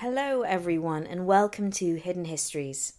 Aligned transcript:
Hello, 0.00 0.42
everyone, 0.42 1.08
and 1.08 1.26
welcome 1.26 1.72
to 1.72 1.96
Hidden 1.96 2.26
Histories. 2.26 2.92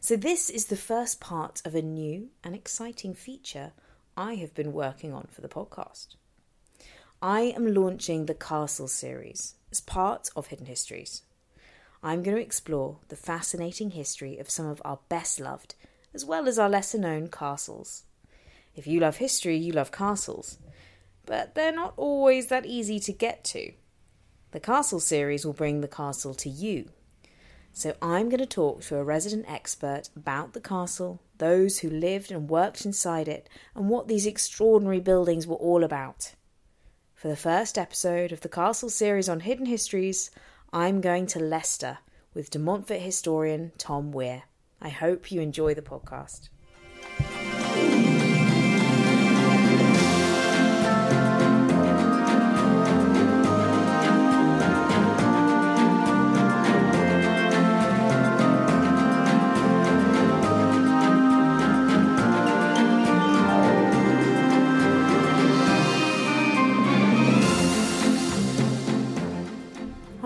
So, 0.00 0.16
this 0.16 0.48
is 0.48 0.64
the 0.64 0.78
first 0.78 1.20
part 1.20 1.60
of 1.66 1.74
a 1.74 1.82
new 1.82 2.30
and 2.42 2.54
exciting 2.54 3.12
feature 3.12 3.72
I 4.16 4.36
have 4.36 4.54
been 4.54 4.72
working 4.72 5.12
on 5.12 5.28
for 5.30 5.42
the 5.42 5.48
podcast. 5.50 6.14
I 7.20 7.52
am 7.54 7.74
launching 7.74 8.24
the 8.24 8.34
Castle 8.34 8.88
series 8.88 9.56
as 9.70 9.82
part 9.82 10.30
of 10.34 10.46
Hidden 10.46 10.64
Histories. 10.64 11.20
I'm 12.02 12.22
going 12.22 12.38
to 12.38 12.42
explore 12.42 13.00
the 13.08 13.16
fascinating 13.16 13.90
history 13.90 14.38
of 14.38 14.48
some 14.48 14.64
of 14.64 14.80
our 14.86 15.00
best 15.10 15.38
loved, 15.38 15.74
as 16.14 16.24
well 16.24 16.48
as 16.48 16.58
our 16.58 16.70
lesser 16.70 16.96
known 16.96 17.28
castles. 17.28 18.04
If 18.74 18.86
you 18.86 19.00
love 19.00 19.18
history, 19.18 19.58
you 19.58 19.74
love 19.74 19.92
castles, 19.92 20.56
but 21.26 21.54
they're 21.54 21.72
not 21.72 21.92
always 21.98 22.46
that 22.46 22.64
easy 22.64 22.98
to 23.00 23.12
get 23.12 23.44
to. 23.52 23.72
The 24.50 24.60
Castle 24.60 25.00
series 25.00 25.44
will 25.44 25.52
bring 25.52 25.80
the 25.80 25.88
castle 25.88 26.32
to 26.34 26.48
you. 26.48 26.88
So 27.72 27.94
I'm 28.00 28.30
going 28.30 28.40
to 28.40 28.46
talk 28.46 28.80
to 28.82 28.96
a 28.96 29.04
resident 29.04 29.44
expert 29.48 30.08
about 30.16 30.54
the 30.54 30.60
castle, 30.60 31.20
those 31.36 31.78
who 31.78 31.90
lived 31.90 32.32
and 32.32 32.48
worked 32.48 32.86
inside 32.86 33.28
it, 33.28 33.48
and 33.74 33.90
what 33.90 34.08
these 34.08 34.26
extraordinary 34.26 35.00
buildings 35.00 35.46
were 35.46 35.56
all 35.56 35.84
about. 35.84 36.34
For 37.14 37.28
the 37.28 37.36
first 37.36 37.76
episode 37.76 38.32
of 38.32 38.40
the 38.40 38.48
Castle 38.48 38.88
series 38.88 39.28
on 39.28 39.40
Hidden 39.40 39.66
Histories, 39.66 40.30
I'm 40.72 41.00
going 41.00 41.26
to 41.26 41.38
Leicester 41.38 41.98
with 42.32 42.50
De 42.50 42.58
Montfort 42.58 43.00
historian 43.00 43.72
Tom 43.76 44.12
Weir. 44.12 44.44
I 44.80 44.88
hope 44.88 45.30
you 45.30 45.40
enjoy 45.40 45.74
the 45.74 45.82
podcast. 45.82 46.48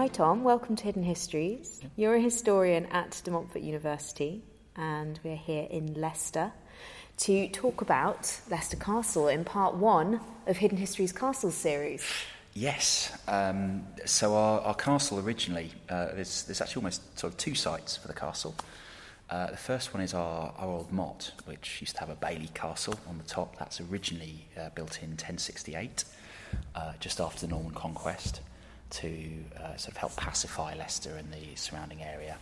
Hi, 0.03 0.09
Tom. 0.09 0.43
Welcome 0.43 0.75
to 0.75 0.83
Hidden 0.83 1.05
Histories. 1.05 1.81
You're 1.95 2.17
a 2.17 2.21
historian 2.21 2.87
at 2.87 3.23
De 3.25 3.31
Montfort 3.31 3.63
University, 3.63 4.43
and 4.75 5.21
we're 5.23 5.37
here 5.37 5.69
in 5.71 5.95
Leicester 5.95 6.51
to 7.19 7.47
talk 7.51 7.83
about 7.83 8.41
Leicester 8.51 8.77
Castle 8.77 9.29
in 9.29 9.45
part 9.45 9.77
one 9.77 10.19
of 10.49 10.57
Hidden 10.57 10.77
Histories 10.77 11.13
Castles 11.13 11.55
series. 11.55 12.05
Yes. 12.53 13.17
Um, 13.29 13.87
so 14.05 14.35
our, 14.35 14.61
our 14.63 14.75
castle 14.75 15.21
originally, 15.21 15.71
uh, 15.89 16.07
there's, 16.07 16.43
there's 16.47 16.61
actually 16.61 16.81
almost 16.81 17.17
sort 17.17 17.33
of 17.33 17.39
two 17.39 17.55
sites 17.55 17.97
for 17.97 18.09
the 18.09 18.15
castle. 18.15 18.57
Uh, 19.31 19.53
the 19.53 19.57
first 19.57 19.95
one 19.95 20.03
is 20.03 20.15
our, 20.15 20.53
our 20.59 20.69
old 20.69 20.91
motte, 20.91 21.31
which 21.45 21.81
used 21.81 21.95
to 21.95 22.01
have 22.01 22.11
a 22.11 22.17
Bailey 22.17 22.51
castle 22.55 22.99
on 23.09 23.19
the 23.19 23.25
top. 23.25 23.57
That's 23.57 23.81
originally 23.81 24.49
uh, 24.59 24.71
built 24.75 25.01
in 25.01 25.11
1068, 25.11 26.03
uh, 26.75 26.95
just 26.99 27.21
after 27.21 27.47
the 27.47 27.53
Norman 27.53 27.73
conquest, 27.73 28.41
to 28.93 29.45
uh, 29.57 29.77
sort 29.77 29.89
of 29.89 29.97
help 29.97 30.17
pacify 30.17 30.75
Leicester 30.75 31.15
and 31.17 31.33
the 31.33 31.57
surrounding 31.57 32.03
area. 32.03 32.37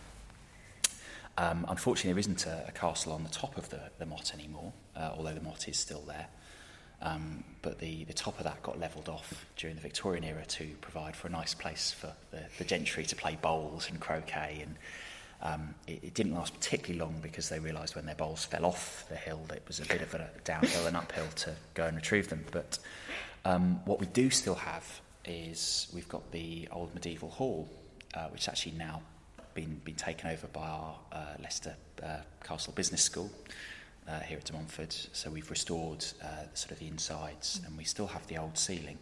Um, 1.37 1.65
unfortunately, 1.69 2.11
there 2.11 2.19
isn't 2.19 2.45
a, 2.45 2.65
a 2.67 2.71
castle 2.71 3.13
on 3.13 3.23
the 3.23 3.29
top 3.29 3.57
of 3.57 3.69
the, 3.69 3.79
the 3.99 4.05
motte 4.05 4.33
anymore, 4.33 4.73
uh, 4.95 5.11
although 5.15 5.33
the 5.33 5.41
motte 5.41 5.67
is 5.69 5.77
still 5.77 6.01
there. 6.01 6.27
Um, 7.01 7.43
but 7.61 7.79
the, 7.79 8.03
the 8.03 8.13
top 8.13 8.37
of 8.37 8.43
that 8.43 8.61
got 8.61 8.79
levelled 8.79 9.09
off 9.09 9.45
during 9.55 9.75
the 9.75 9.81
Victorian 9.81 10.23
era 10.23 10.45
to 10.45 10.67
provide 10.81 11.15
for 11.15 11.27
a 11.27 11.31
nice 11.31 11.53
place 11.53 11.91
for 11.91 12.13
the, 12.29 12.43
the 12.57 12.63
gentry 12.63 13.05
to 13.05 13.15
play 13.15 13.37
bowls 13.41 13.89
and 13.89 13.99
croquet. 13.99 14.63
And 14.63 14.75
um, 15.41 15.75
it, 15.87 16.03
it 16.03 16.13
didn't 16.13 16.35
last 16.35 16.53
particularly 16.53 16.99
long 16.99 17.15
because 17.21 17.49
they 17.49 17.59
realised 17.59 17.95
when 17.95 18.05
their 18.05 18.15
bowls 18.15 18.45
fell 18.45 18.65
off 18.65 19.05
the 19.09 19.15
hill 19.15 19.41
that 19.47 19.57
it 19.57 19.63
was 19.67 19.79
a 19.79 19.85
bit 19.85 20.01
of 20.01 20.13
a 20.13 20.29
downhill 20.43 20.85
and 20.85 20.95
uphill 20.95 21.27
to 21.37 21.55
go 21.73 21.85
and 21.85 21.95
retrieve 21.95 22.29
them. 22.29 22.45
But 22.51 22.77
um, 23.45 23.79
what 23.85 23.99
we 23.99 24.05
do 24.07 24.29
still 24.29 24.55
have 24.55 25.01
is 25.25 25.87
we've 25.93 26.09
got 26.09 26.31
the 26.31 26.67
old 26.71 26.93
medieval 26.93 27.29
hall, 27.29 27.69
uh, 28.15 28.27
which 28.29 28.47
actually 28.47 28.73
now 28.73 29.01
been 29.53 29.81
been 29.83 29.95
taken 29.95 30.29
over 30.29 30.47
by 30.47 30.67
our 30.67 30.95
uh, 31.11 31.25
Leicester 31.39 31.75
uh, 32.03 32.17
Castle 32.43 32.73
Business 32.73 33.03
School 33.03 33.29
uh, 34.07 34.19
here 34.19 34.37
at 34.37 34.45
De 34.45 34.53
Montfort. 34.53 35.09
So 35.13 35.29
we've 35.29 35.49
restored 35.49 36.05
uh, 36.23 36.45
sort 36.53 36.71
of 36.71 36.79
the 36.79 36.87
insides, 36.87 37.61
and 37.65 37.77
we 37.77 37.83
still 37.83 38.07
have 38.07 38.25
the 38.27 38.37
old 38.37 38.57
ceiling. 38.57 38.97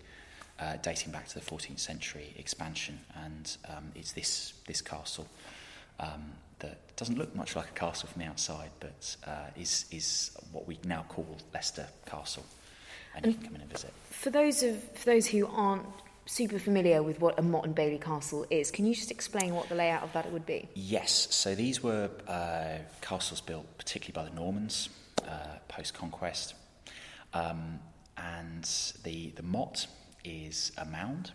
Uh, 0.59 0.75
dating 0.81 1.09
back 1.13 1.25
to 1.25 1.35
the 1.35 1.45
14th 1.45 1.79
century 1.79 2.33
expansion, 2.37 2.99
and 3.23 3.55
um, 3.69 3.91
it's 3.95 4.11
this 4.11 4.55
this 4.67 4.81
castle 4.81 5.25
um, 6.01 6.33
that 6.59 6.77
doesn't 6.97 7.17
look 7.17 7.33
much 7.33 7.55
like 7.55 7.69
a 7.69 7.79
castle 7.79 8.09
from 8.09 8.21
the 8.21 8.27
outside, 8.27 8.69
but 8.81 9.15
uh, 9.25 9.45
is 9.57 9.85
is 9.89 10.31
what 10.51 10.67
we 10.67 10.77
now 10.83 11.05
call 11.07 11.37
Leicester 11.53 11.87
Castle, 12.05 12.45
and 13.15 13.25
you 13.25 13.33
can 13.35 13.43
come 13.43 13.55
in 13.55 13.61
and 13.61 13.71
visit. 13.71 13.93
For 14.09 14.31
those 14.31 14.61
of 14.61 14.83
for 14.95 15.05
those 15.05 15.27
who 15.27 15.47
aren't 15.47 15.85
super 16.29 16.59
familiar 16.59 17.01
with 17.01 17.19
what 17.19 17.39
a 17.39 17.41
Motte 17.41 17.65
and 17.65 17.75
Bailey 17.75 17.97
Castle 17.97 18.45
is, 18.51 18.69
can 18.69 18.85
you 18.85 18.93
just 18.93 19.09
explain 19.09 19.55
what 19.55 19.67
the 19.67 19.75
layout 19.75 20.03
of 20.03 20.13
that 20.13 20.31
would 20.31 20.45
be? 20.45 20.69
Yes, 20.75 21.27
so 21.31 21.55
these 21.55 21.81
were 21.81 22.09
uh, 22.27 22.77
castles 23.01 23.41
built 23.41 23.65
particularly 23.79 24.27
by 24.27 24.29
the 24.29 24.39
Normans 24.39 24.89
uh, 25.27 25.57
post 25.67 25.95
conquest. 25.95 26.53
Um, 27.33 27.79
and 28.17 28.63
the, 29.03 29.31
the 29.31 29.43
motte 29.43 29.87
is 30.23 30.71
a 30.77 30.85
mound 30.85 31.31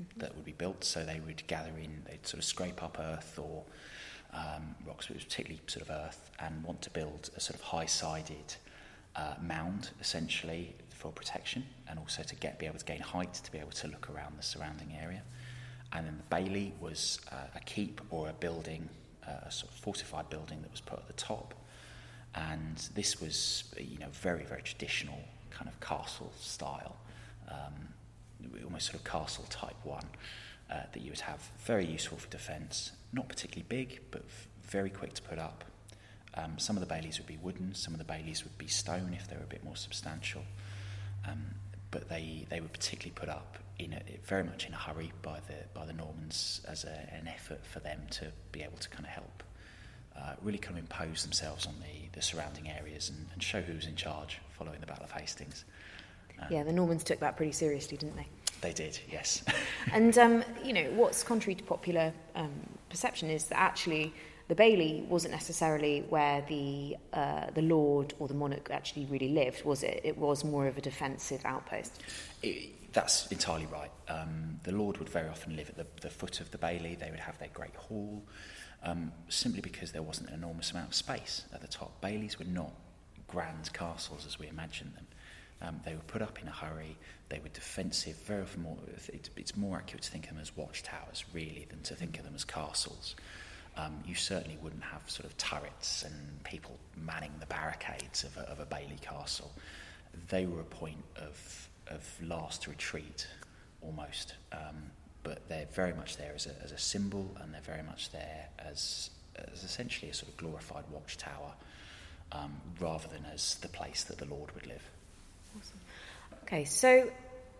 mm-hmm. 0.00 0.20
that 0.20 0.34
would 0.34 0.46
be 0.46 0.52
built, 0.52 0.82
so 0.82 1.04
they 1.04 1.20
would 1.20 1.46
gather 1.46 1.72
in, 1.76 2.02
they'd 2.08 2.26
sort 2.26 2.38
of 2.38 2.44
scrape 2.44 2.82
up 2.82 2.98
earth 2.98 3.38
or 3.38 3.64
um, 4.32 4.74
rocks, 4.86 5.06
but 5.06 5.16
it 5.16 5.18
was 5.18 5.24
particularly 5.24 5.60
sort 5.66 5.82
of 5.82 5.90
earth, 5.90 6.30
and 6.40 6.64
want 6.64 6.80
to 6.82 6.90
build 6.90 7.30
a 7.36 7.40
sort 7.40 7.54
of 7.54 7.60
high 7.60 7.86
sided 7.86 8.54
uh, 9.14 9.34
mound 9.42 9.90
essentially 10.00 10.74
for 10.98 11.12
protection 11.12 11.64
and 11.88 11.98
also 11.98 12.22
to 12.22 12.34
get 12.36 12.58
be 12.58 12.66
able 12.66 12.78
to 12.78 12.84
gain 12.84 13.00
height 13.00 13.32
to 13.34 13.52
be 13.52 13.58
able 13.58 13.70
to 13.70 13.86
look 13.86 14.10
around 14.10 14.36
the 14.36 14.42
surrounding 14.42 14.92
area. 15.00 15.22
And 15.92 16.06
then 16.06 16.16
the 16.18 16.36
bailey 16.36 16.74
was 16.80 17.20
uh, 17.32 17.36
a 17.54 17.60
keep 17.60 18.00
or 18.10 18.28
a 18.28 18.32
building, 18.34 18.88
uh, 19.26 19.46
a 19.46 19.50
sort 19.50 19.72
of 19.72 19.78
fortified 19.78 20.28
building 20.28 20.60
that 20.62 20.70
was 20.70 20.80
put 20.80 20.98
at 20.98 21.06
the 21.06 21.14
top. 21.14 21.54
And 22.34 22.76
this 22.94 23.20
was, 23.20 23.64
you 23.78 23.98
know, 23.98 24.08
very 24.12 24.44
very 24.44 24.62
traditional 24.62 25.20
kind 25.50 25.68
of 25.68 25.78
castle 25.80 26.32
style, 26.38 26.96
um, 27.48 27.74
almost 28.64 28.86
sort 28.86 28.96
of 28.96 29.04
castle 29.04 29.44
type 29.48 29.76
one 29.84 30.06
uh, 30.70 30.82
that 30.92 31.00
you 31.00 31.10
would 31.10 31.20
have. 31.20 31.40
Very 31.64 31.86
useful 31.86 32.18
for 32.18 32.28
defence, 32.28 32.92
not 33.12 33.28
particularly 33.28 33.66
big, 33.68 34.00
but 34.10 34.24
very 34.62 34.90
quick 34.90 35.14
to 35.14 35.22
put 35.22 35.38
up. 35.38 35.64
Um, 36.34 36.58
some 36.58 36.76
of 36.76 36.80
the 36.80 36.86
Baileys 36.86 37.18
would 37.18 37.26
be 37.26 37.38
wooden, 37.42 37.74
some 37.74 37.94
of 37.94 37.98
the 37.98 38.04
Baileys 38.04 38.44
would 38.44 38.56
be 38.58 38.66
stone 38.66 39.12
if 39.14 39.28
they 39.28 39.36
were 39.36 39.42
a 39.42 39.46
bit 39.46 39.64
more 39.64 39.76
substantial. 39.76 40.42
Um, 41.30 41.54
but 41.90 42.08
they, 42.08 42.46
they 42.50 42.60
were 42.60 42.68
particularly 42.68 43.14
put 43.14 43.28
up 43.28 43.56
in 43.78 43.94
a, 43.94 44.02
very 44.24 44.44
much 44.44 44.66
in 44.66 44.74
a 44.74 44.76
hurry 44.76 45.12
by 45.22 45.40
the, 45.46 45.54
by 45.72 45.86
the 45.86 45.92
Normans 45.92 46.60
as 46.68 46.84
a, 46.84 47.08
an 47.12 47.28
effort 47.28 47.64
for 47.64 47.80
them 47.80 48.00
to 48.10 48.26
be 48.52 48.62
able 48.62 48.76
to 48.78 48.88
kind 48.90 49.04
of 49.04 49.10
help 49.10 49.42
uh, 50.16 50.34
really 50.42 50.58
kind 50.58 50.76
of 50.76 50.82
impose 50.82 51.22
themselves 51.22 51.66
on 51.66 51.74
the, 51.80 52.08
the 52.12 52.22
surrounding 52.22 52.68
areas 52.68 53.08
and, 53.10 53.26
and 53.32 53.42
show 53.42 53.60
who 53.60 53.74
was 53.74 53.86
in 53.86 53.96
charge 53.96 54.40
following 54.50 54.80
the 54.80 54.86
Battle 54.86 55.04
of 55.04 55.12
Hastings. 55.12 55.64
Um, 56.40 56.46
yeah, 56.50 56.62
the 56.64 56.72
Normans 56.72 57.04
took 57.04 57.20
that 57.20 57.36
pretty 57.36 57.52
seriously, 57.52 57.96
didn't 57.96 58.16
they? 58.16 58.26
They 58.60 58.72
did, 58.72 58.98
yes. 59.10 59.44
and 59.92 60.16
um, 60.18 60.44
you 60.64 60.72
know 60.72 60.90
what's 60.94 61.22
contrary 61.22 61.54
to 61.54 61.64
popular 61.64 62.12
um, 62.34 62.50
perception 62.90 63.30
is 63.30 63.44
that 63.44 63.58
actually 63.58 64.12
the 64.48 64.54
Bailey 64.54 65.04
wasn't 65.08 65.32
necessarily 65.32 66.04
where 66.08 66.42
the 66.48 66.96
uh, 67.12 67.50
the 67.54 67.62
Lord 67.62 68.14
or 68.18 68.28
the 68.28 68.34
monarch 68.34 68.70
actually 68.70 69.04
really 69.06 69.28
lived, 69.28 69.64
was 69.64 69.82
it? 69.82 70.00
It 70.04 70.16
was 70.16 70.42
more 70.42 70.66
of 70.66 70.78
a 70.78 70.80
defensive 70.80 71.42
outpost. 71.44 72.02
It, 72.42 72.92
that's 72.92 73.26
entirely 73.26 73.66
right. 73.66 73.90
Um, 74.08 74.58
the 74.64 74.72
Lord 74.72 74.96
would 74.98 75.08
very 75.10 75.28
often 75.28 75.54
live 75.54 75.68
at 75.68 75.76
the, 75.76 75.86
the 76.00 76.10
foot 76.10 76.40
of 76.40 76.50
the 76.50 76.58
Bailey. 76.58 76.94
They 76.94 77.10
would 77.10 77.20
have 77.20 77.38
their 77.38 77.50
great 77.52 77.76
hall, 77.76 78.24
um, 78.82 79.12
simply 79.28 79.60
because 79.60 79.92
there 79.92 80.02
wasn't 80.02 80.30
an 80.30 80.34
enormous 80.34 80.70
amount 80.70 80.88
of 80.88 80.94
space 80.94 81.44
at 81.52 81.60
the 81.60 81.68
top. 81.68 82.00
Baileys 82.00 82.38
were 82.38 82.46
not 82.46 82.72
grand 83.26 83.70
castles 83.74 84.24
as 84.26 84.38
we 84.38 84.48
imagine 84.48 84.92
them. 84.94 85.06
Um, 85.60 85.80
they 85.84 85.92
were 85.92 86.06
put 86.06 86.22
up 86.22 86.40
in 86.40 86.48
a 86.48 86.52
hurry. 86.52 86.96
They 87.28 87.40
were 87.40 87.48
defensive. 87.50 88.16
Very 88.16 88.42
often, 88.42 88.62
more, 88.62 88.78
it's 89.36 89.56
more 89.56 89.76
accurate 89.76 90.02
to 90.04 90.10
think 90.10 90.24
of 90.24 90.30
them 90.30 90.40
as 90.40 90.56
watchtowers, 90.56 91.24
really, 91.34 91.66
than 91.68 91.82
to 91.82 91.94
think 91.94 92.18
of 92.18 92.24
them 92.24 92.34
as 92.34 92.44
castles. 92.44 93.16
Um, 93.78 94.02
you 94.04 94.14
certainly 94.16 94.58
wouldn't 94.60 94.82
have 94.82 95.08
sort 95.08 95.24
of 95.24 95.36
turrets 95.38 96.02
and 96.02 96.42
people 96.42 96.76
manning 96.96 97.30
the 97.38 97.46
barricades 97.46 98.24
of 98.24 98.36
a, 98.36 98.40
of 98.50 98.58
a 98.58 98.66
Bailey 98.66 98.98
castle. 99.00 99.52
They 100.28 100.46
were 100.46 100.60
a 100.60 100.64
point 100.64 101.04
of, 101.16 101.68
of 101.86 102.04
last 102.20 102.66
retreat, 102.66 103.28
almost. 103.80 104.34
Um, 104.52 104.90
but 105.22 105.48
they're 105.48 105.68
very 105.72 105.92
much 105.92 106.16
there 106.16 106.32
as 106.34 106.46
a, 106.46 106.54
as 106.64 106.72
a 106.72 106.78
symbol, 106.78 107.30
and 107.40 107.54
they're 107.54 107.60
very 107.60 107.82
much 107.82 108.10
there 108.10 108.48
as, 108.58 109.10
as 109.52 109.62
essentially 109.62 110.10
a 110.10 110.14
sort 110.14 110.32
of 110.32 110.36
glorified 110.38 110.84
watchtower, 110.90 111.52
um, 112.32 112.56
rather 112.80 113.06
than 113.08 113.24
as 113.32 113.56
the 113.56 113.68
place 113.68 114.04
that 114.04 114.18
the 114.18 114.26
Lord 114.26 114.52
would 114.54 114.66
live. 114.66 114.82
Awesome. 115.56 115.80
Okay, 116.44 116.64
so 116.64 117.10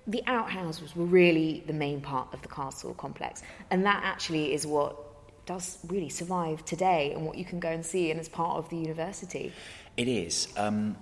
the 0.06 0.22
outhouses 0.26 0.96
were 0.96 1.04
really 1.04 1.62
the 1.66 1.72
main 1.72 2.00
part 2.00 2.32
of 2.32 2.42
the 2.42 2.48
castle 2.48 2.94
complex, 2.94 3.42
and 3.70 3.84
that 3.84 4.00
actually 4.02 4.52
is 4.54 4.66
what 4.66 4.96
does 5.48 5.78
really 5.88 6.10
survive 6.10 6.62
today 6.66 7.12
and 7.14 7.24
what 7.24 7.38
you 7.38 7.44
can 7.44 7.58
go 7.58 7.70
and 7.70 7.84
see 7.84 8.10
and 8.10 8.20
as 8.20 8.28
part 8.28 8.58
of 8.58 8.68
the 8.68 8.76
university. 8.76 9.50
It 9.96 10.06
is. 10.06 10.48
Um, 10.58 10.94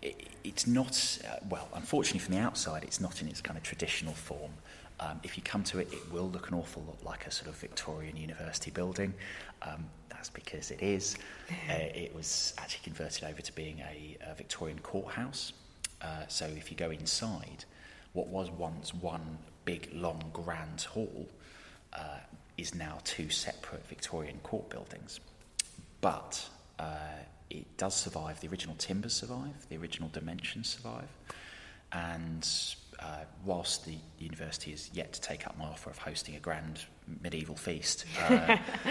it, 0.00 0.28
it's 0.44 0.68
not, 0.68 1.18
uh, 1.28 1.34
well, 1.50 1.68
unfortunately 1.74 2.20
from 2.20 2.36
the 2.36 2.40
outside, 2.40 2.84
it's 2.84 3.00
not 3.00 3.20
in 3.20 3.28
its 3.28 3.40
kind 3.40 3.56
of 3.56 3.64
traditional 3.64 4.14
form. 4.14 4.52
Um, 5.00 5.18
if 5.24 5.36
you 5.36 5.42
come 5.42 5.64
to 5.64 5.80
it, 5.80 5.92
it 5.92 6.12
will 6.12 6.28
look 6.28 6.48
an 6.48 6.54
awful 6.54 6.84
lot 6.86 7.04
like 7.04 7.26
a 7.26 7.32
sort 7.32 7.48
of 7.48 7.56
Victorian 7.56 8.16
university 8.16 8.70
building. 8.70 9.12
Um, 9.62 9.84
that's 10.08 10.30
because 10.30 10.70
it 10.70 10.82
is. 10.82 11.16
Uh, 11.70 11.88
it 11.94 12.14
was 12.14 12.52
actually 12.58 12.84
converted 12.84 13.24
over 13.24 13.40
to 13.40 13.54
being 13.54 13.80
a, 13.80 14.16
a 14.30 14.34
Victorian 14.34 14.78
courthouse. 14.80 15.54
Uh, 16.02 16.26
so 16.28 16.44
if 16.44 16.70
you 16.70 16.76
go 16.76 16.90
inside, 16.90 17.64
what 18.12 18.26
was 18.28 18.50
once 18.50 18.92
one 18.92 19.38
big, 19.64 19.88
long, 19.94 20.22
grand 20.34 20.82
hall 20.82 21.26
uh, 21.94 22.18
is 22.58 22.74
now 22.74 22.98
two 23.04 23.30
separate 23.30 23.86
Victorian 23.88 24.38
court 24.42 24.68
buildings. 24.68 25.20
But 26.00 26.46
uh, 26.78 26.84
it 27.50 27.76
does 27.76 27.94
survive. 27.94 28.40
The 28.40 28.48
original 28.48 28.74
timbers 28.76 29.14
survive. 29.14 29.66
The 29.68 29.76
original 29.76 30.10
dimensions 30.10 30.68
survive. 30.68 31.08
And 31.92 32.46
uh, 33.00 33.24
whilst 33.44 33.86
the 33.86 33.96
university 34.18 34.72
is 34.72 34.90
yet 34.92 35.12
to 35.14 35.20
take 35.20 35.46
up 35.46 35.58
my 35.58 35.64
offer 35.64 35.90
of 35.90 35.98
hosting 35.98 36.36
a 36.36 36.40
grand 36.40 36.84
medieval 37.22 37.56
feast, 37.56 38.04
uh, 38.28 38.58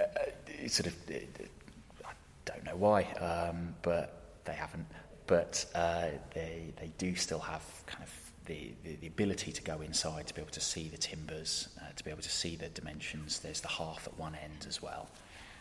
uh 0.00 0.68
sort 0.68 0.86
of, 0.86 0.94
I 1.10 2.12
don't 2.46 2.64
know 2.64 2.76
why, 2.76 3.02
um, 3.20 3.74
but 3.82 4.20
they 4.44 4.54
haven't 4.54 4.86
but 5.26 5.64
uh, 5.74 6.08
they, 6.34 6.72
they 6.76 6.90
do 6.98 7.14
still 7.14 7.38
have 7.40 7.62
kind 7.86 8.02
of 8.02 8.23
the, 8.46 8.72
the, 8.84 8.96
the, 8.96 9.06
ability 9.06 9.52
to 9.52 9.62
go 9.62 9.80
inside, 9.80 10.26
to 10.26 10.34
be 10.34 10.40
able 10.40 10.52
to 10.52 10.60
see 10.60 10.88
the 10.88 10.96
timbers, 10.96 11.68
uh, 11.80 11.92
to 11.96 12.04
be 12.04 12.10
able 12.10 12.22
to 12.22 12.30
see 12.30 12.56
the 12.56 12.68
dimensions. 12.68 13.38
There's 13.38 13.60
the 13.60 13.68
hearth 13.68 14.06
at 14.06 14.18
one 14.18 14.34
end 14.34 14.66
as 14.68 14.82
well. 14.82 15.08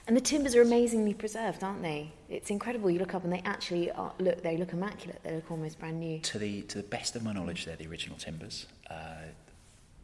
And 0.06 0.18
the 0.18 0.22
timbers 0.22 0.54
are 0.56 0.62
amazingly 0.62 1.14
preserved, 1.14 1.64
aren't 1.64 1.82
they? 1.82 2.12
It's 2.30 2.50
incredible. 2.50 2.90
You 2.90 3.00
look 3.00 3.14
up 3.14 3.24
and 3.24 3.32
they 3.32 3.42
actually 3.46 3.90
are, 3.92 4.12
look. 4.20 4.44
They 4.44 4.58
look 4.58 4.74
immaculate. 4.74 5.22
They 5.24 5.34
look 5.34 5.50
almost 5.50 5.80
brand 5.80 6.00
new. 6.00 6.20
To 6.20 6.40
the 6.40 6.64
to 6.64 6.78
the 6.80 6.84
best 6.84 7.16
of 7.16 7.24
my 7.24 7.32
knowledge, 7.32 7.64
they're 7.64 7.78
the 7.78 7.88
original 7.88 8.18
timbers, 8.18 8.66
uh, 8.90 9.24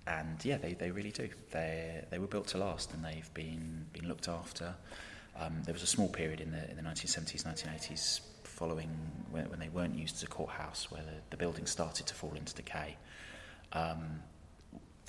and 0.07 0.43
yeah, 0.45 0.57
they, 0.57 0.73
they 0.73 0.91
really 0.91 1.11
do. 1.11 1.27
They 1.51 2.05
they 2.11 2.17
were 2.17 2.27
built 2.27 2.47
to 2.47 2.57
last, 2.57 2.93
and 2.93 3.03
they've 3.03 3.33
been 3.33 3.87
been 3.91 4.07
looked 4.07 4.29
after. 4.29 4.73
Um, 5.37 5.61
there 5.65 5.73
was 5.73 5.83
a 5.83 5.87
small 5.87 6.07
period 6.07 6.39
in 6.39 6.51
the 6.51 6.69
in 6.69 6.77
the 6.77 6.81
1970s, 6.83 7.43
1980s 7.43 8.21
following 8.59 8.91
when, 9.31 9.49
when 9.49 9.59
they 9.59 9.69
weren't 9.69 9.97
used 10.03 10.15
as 10.17 10.23
a 10.23 10.27
courthouse, 10.27 10.91
where 10.91 11.01
the, 11.01 11.17
the 11.29 11.37
building 11.37 11.65
started 11.65 12.05
to 12.05 12.13
fall 12.13 12.33
into 12.35 12.53
decay. 12.53 12.97
Um, 13.71 14.01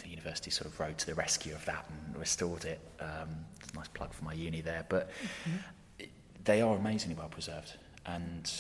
the 0.03 0.09
university 0.09 0.51
sort 0.51 0.67
of 0.71 0.79
rode 0.79 0.99
to 0.99 1.07
the 1.07 1.15
rescue 1.15 1.55
of 1.55 1.65
that 1.67 1.85
and 1.91 2.17
restored 2.17 2.65
it. 2.65 2.81
Um, 3.01 3.31
nice 3.75 3.89
plug 3.89 4.13
for 4.13 4.25
my 4.25 4.35
uni 4.35 4.61
there, 4.61 4.85
but 4.89 5.11
mm-hmm. 5.11 5.57
it, 5.99 6.11
they 6.45 6.61
are 6.63 6.77
amazingly 6.77 7.17
well 7.17 7.29
preserved, 7.29 7.77
and 8.07 8.51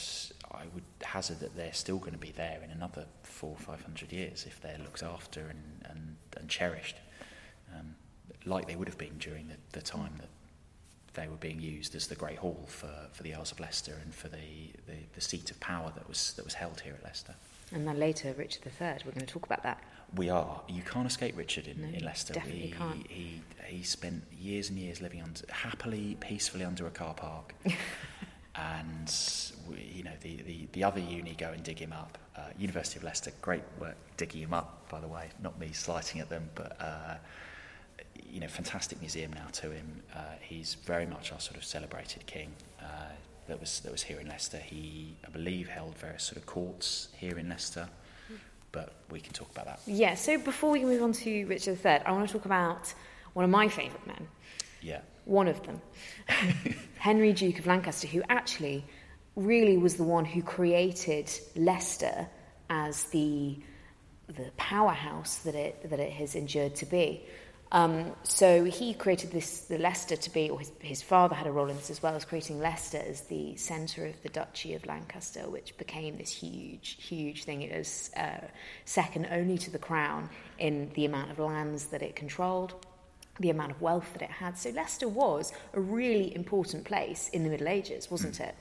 I 0.51 0.65
would 0.75 0.89
hazard 1.03 1.39
that 1.41 1.57
they're 1.57 1.73
still 1.85 1.99
going 1.99 2.13
to 2.13 2.19
be 2.19 2.33
there 2.33 2.59
in 2.65 2.71
another 2.71 3.05
four 3.23 3.51
or 3.51 3.63
five 3.71 3.83
hundred 3.83 4.13
years 4.13 4.45
if 4.47 4.61
they're 4.61 4.79
looked 4.79 5.03
after 5.03 5.41
and, 5.41 5.63
and, 5.91 6.17
and 6.37 6.49
cherished, 6.49 6.97
um, 7.75 7.95
like 8.45 8.67
they 8.67 8.77
would 8.77 8.89
have 8.89 8.99
been 8.99 9.19
during 9.19 9.49
the, 9.49 9.57
the 9.73 9.83
time 9.83 10.15
that 10.19 10.29
they 11.15 11.29
were 11.29 11.37
being 11.37 11.61
used 11.61 11.95
as 11.95 12.07
the 12.07 12.15
Great 12.15 12.39
Hall 12.39 12.65
for, 12.69 12.93
for 13.13 13.23
the 13.23 13.35
Earls 13.35 13.53
of 13.53 13.61
Leicester 13.61 13.99
and 14.03 14.15
for 14.15 14.29
the, 14.29 14.73
the, 14.87 14.95
the 15.15 15.21
seat 15.21 15.51
of 15.51 15.59
power 15.61 15.93
that 15.95 16.09
was, 16.09 16.35
that 16.35 16.45
was 16.45 16.55
held 16.55 16.81
here 16.81 16.95
at 16.95 17.03
Leicester. 17.05 17.35
And 17.73 17.87
then 17.87 17.99
later, 17.99 18.35
Richard 18.37 18.63
III. 18.67 18.99
We're 19.05 19.13
going 19.13 19.27
to 19.27 19.33
talk 19.33 19.47
about 19.47 19.63
that. 19.63 19.83
We 20.17 20.29
are. 20.29 20.61
You 20.69 20.83
can't 20.83 21.07
escape 21.07 21.37
Richard 21.37 21.69
in, 21.69 21.83
no, 21.83 21.89
in 21.89 22.05
Leicester. 22.05 22.35
Definitely 22.35 22.63
we, 22.63 22.71
can't. 22.73 23.07
He, 23.09 23.43
he 23.67 23.83
spent 23.83 24.25
years 24.33 24.71
and 24.71 24.79
years 24.79 25.01
living 25.01 25.23
under, 25.23 25.41
happily, 25.51 26.17
peacefully 26.21 26.65
under 26.65 26.87
a 26.87 26.91
car 26.91 27.15
park. 27.15 27.55
and 28.57 29.15
we, 29.69 29.93
you 29.95 30.03
know 30.03 30.13
the, 30.21 30.37
the, 30.43 30.69
the 30.73 30.85
other 30.85 31.01
uni 31.01 31.35
go 31.39 31.51
and 31.51 31.63
dig 31.63 31.79
him 31.79 31.93
up. 31.93 32.19
Uh, 32.37 32.43
University 32.59 32.99
of 32.99 33.05
Leicester, 33.05 33.33
great 33.41 33.63
work 33.79 33.97
digging 34.17 34.43
him 34.43 34.55
up, 34.55 34.89
by 34.89 35.01
the 35.01 35.09
way. 35.09 35.29
Not 35.43 35.59
me 35.61 35.71
slighting 35.73 36.21
at 36.21 36.29
them, 36.29 36.51
but 36.55 36.77
uh, 36.81 37.15
you 38.31 38.41
know, 38.41 38.49
fantastic 38.49 39.01
museum 39.01 39.33
now 39.33 39.47
to 39.53 39.71
him. 39.71 40.03
Uh, 40.15 40.21
he's 40.41 40.75
very 40.75 41.07
much 41.07 41.33
our 41.33 41.41
sort 41.41 41.57
of 41.57 41.65
celebrated 41.65 42.27
king 42.27 42.53
uh, 42.81 42.85
that 43.47 43.61
was 43.61 43.81
that 43.81 43.93
was 43.93 44.03
here 44.03 44.21
in 44.21 44.29
Leicester. 44.29 44.59
He, 44.59 45.17
I 45.27 45.31
believe, 45.31 45.69
held 45.69 45.97
various 45.99 46.25
sort 46.25 46.37
of 46.37 46.47
courts 46.47 47.09
here 47.17 47.39
in 47.39 47.49
Leicester, 47.49 47.89
but 48.73 48.95
we 49.11 49.21
can 49.21 49.33
talk 49.33 49.51
about 49.51 49.67
that. 49.67 49.81
Yeah. 49.87 50.15
So 50.15 50.39
before 50.39 50.71
we 50.71 50.85
move 50.85 51.03
on 51.03 51.13
to 51.13 51.45
Richard 51.47 51.79
III, 51.85 52.01
I 52.07 52.13
want 52.13 52.27
to 52.29 52.33
talk 52.33 52.45
about 52.45 52.93
one 53.33 53.45
of 53.45 53.51
my 53.51 53.69
favourite 53.69 54.07
men. 54.07 54.29
Yeah. 54.81 55.01
One 55.25 55.49
of 55.49 55.63
them, 55.65 55.81
Henry 56.99 57.33
Duke 57.33 57.59
of 57.59 57.67
Lancaster, 57.67 58.09
who 58.09 58.23
actually 58.29 58.85
really 59.37 59.77
was 59.77 59.97
the 59.97 60.05
one 60.05 60.25
who 60.25 60.43
created 60.43 61.31
Leicester 61.55 62.27
as 62.69 63.05
the 63.05 63.59
the 64.29 64.51
powerhouse 64.57 65.39
that 65.39 65.55
it 65.55 65.91
that 65.91 65.99
it 65.99 66.13
has 66.13 66.35
endured 66.35 66.77
to 66.77 66.87
be. 66.87 67.25
Um, 67.73 68.13
so 68.25 68.65
he 68.65 68.95
created 68.95 69.31
this, 69.31 69.61
the 69.61 69.79
Leicester 69.79 70.17
to 70.17 70.31
be, 70.31 70.51
or 70.51 70.59
his, 70.59 70.73
his 70.81 71.03
father 71.03 71.37
had 71.37 71.47
a 71.47 71.53
role 71.53 71.69
in 71.69 71.77
this 71.77 71.91
as 71.91 72.03
well, 72.03 72.15
as 72.17 72.25
creating 72.25 72.59
Leicester 72.59 73.01
as 73.07 73.23
the 73.23 73.55
centre 73.57 74.07
of 74.07 74.21
the 74.23 74.29
Duchy 74.29 74.75
of 74.75 74.85
Lancaster, 74.87 75.49
which 75.49 75.77
became 75.79 76.17
this 76.17 76.31
huge, 76.31 76.97
huge 77.01 77.45
thing. 77.45 77.63
It 77.63 77.77
was 77.77 78.11
uh, 78.17 78.47
second 78.85 79.29
only 79.31 79.57
to 79.59 79.71
the 79.71 79.79
crown 79.79 80.29
in 80.59 80.91
the 80.95 81.05
amount 81.05 81.31
of 81.31 81.39
lands 81.39 81.87
that 81.87 82.03
it 82.03 82.17
controlled, 82.17 82.75
the 83.39 83.51
amount 83.51 83.71
of 83.71 83.81
wealth 83.81 84.13
that 84.15 84.23
it 84.23 84.31
had. 84.31 84.59
So 84.59 84.71
Leicester 84.71 85.09
was 85.09 85.53
a 85.73 85.81
really 85.81 86.35
important 86.35 86.85
place 86.85 87.29
in 87.29 87.45
the 87.45 87.51
Middle 87.51 87.69
Ages, 87.69 88.11
wasn't 88.11 88.39
mm. 88.39 88.49
it? 88.49 88.55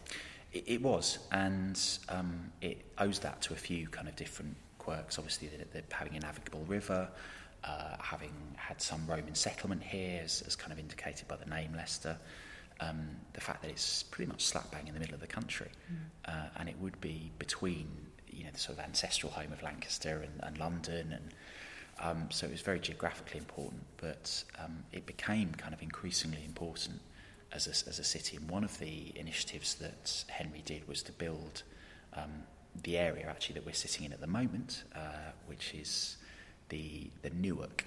it? 0.53 0.63
It 0.67 0.81
was, 0.83 1.17
and 1.31 1.81
um, 2.09 2.51
it 2.61 2.85
owes 2.99 3.17
that 3.19 3.41
to 3.41 3.53
a 3.53 3.57
few 3.57 3.87
kind 3.87 4.07
of 4.07 4.15
different 4.15 4.55
quirks. 4.77 5.17
Obviously, 5.17 5.47
they're, 5.47 5.65
they're 5.73 5.97
having 5.97 6.15
a 6.15 6.19
navigable 6.19 6.63
river 6.67 7.09
uh, 7.63 7.95
having 7.99 8.33
had 8.55 8.81
some 8.81 9.05
Roman 9.07 9.35
settlement 9.35 9.83
here, 9.83 10.21
as, 10.23 10.41
as 10.47 10.55
kind 10.55 10.71
of 10.71 10.79
indicated 10.79 11.27
by 11.27 11.35
the 11.35 11.49
name 11.49 11.73
Leicester. 11.75 12.17
Um, 12.81 13.09
the 13.33 13.41
fact 13.41 13.61
that 13.63 13.71
it's 13.71 14.03
pretty 14.03 14.31
much 14.31 14.45
slap 14.45 14.71
bang 14.71 14.87
in 14.87 14.93
the 14.93 14.99
middle 15.01 15.15
of 15.15 15.19
the 15.19 15.27
country, 15.27 15.69
mm. 15.91 15.97
uh, 16.25 16.47
and 16.57 16.69
it 16.69 16.77
would 16.79 16.99
be 17.01 17.29
between 17.37 17.87
you 18.27 18.45
know 18.45 18.51
the 18.53 18.59
sort 18.59 18.77
of 18.77 18.85
ancestral 18.85 19.33
home 19.33 19.51
of 19.51 19.61
Lancaster 19.61 20.21
and, 20.21 20.39
and 20.43 20.57
London, 20.57 21.11
and 21.11 21.33
um, 22.01 22.31
so 22.31 22.47
it 22.47 22.51
was 22.51 22.61
very 22.61 22.79
geographically 22.79 23.37
important. 23.37 23.83
But 23.97 24.43
um, 24.63 24.83
it 24.93 25.05
became 25.05 25.51
kind 25.55 25.73
of 25.73 25.81
increasingly 25.81 26.43
important 26.45 27.01
as 27.51 27.67
a, 27.67 27.89
as 27.89 27.99
a 27.99 28.03
city. 28.03 28.37
And 28.37 28.49
one 28.49 28.63
of 28.63 28.77
the 28.79 29.11
initiatives 29.15 29.75
that 29.75 30.23
Henry 30.27 30.61
did 30.63 30.87
was 30.87 31.03
to 31.03 31.11
build 31.11 31.63
um, 32.13 32.43
the 32.83 32.97
area 32.97 33.27
actually 33.27 33.55
that 33.55 33.65
we're 33.65 33.73
sitting 33.73 34.05
in 34.05 34.13
at 34.13 34.21
the 34.21 34.27
moment, 34.27 34.83
uh, 34.95 35.31
which 35.47 35.73
is 35.73 36.17
the, 36.69 37.09
the 37.21 37.29
Newark, 37.31 37.85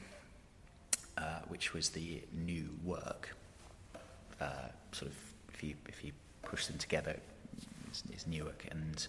uh, 1.16 1.40
which 1.48 1.72
was 1.74 1.90
the 1.90 2.22
new 2.32 2.68
work. 2.84 3.34
Uh, 4.40 4.68
sort 4.92 5.10
of, 5.10 5.16
if 5.54 5.62
you, 5.62 5.74
if 5.88 6.04
you 6.04 6.12
push 6.42 6.66
them 6.66 6.78
together, 6.78 7.16
is, 7.90 8.02
is 8.14 8.26
Newark. 8.26 8.66
And 8.70 9.06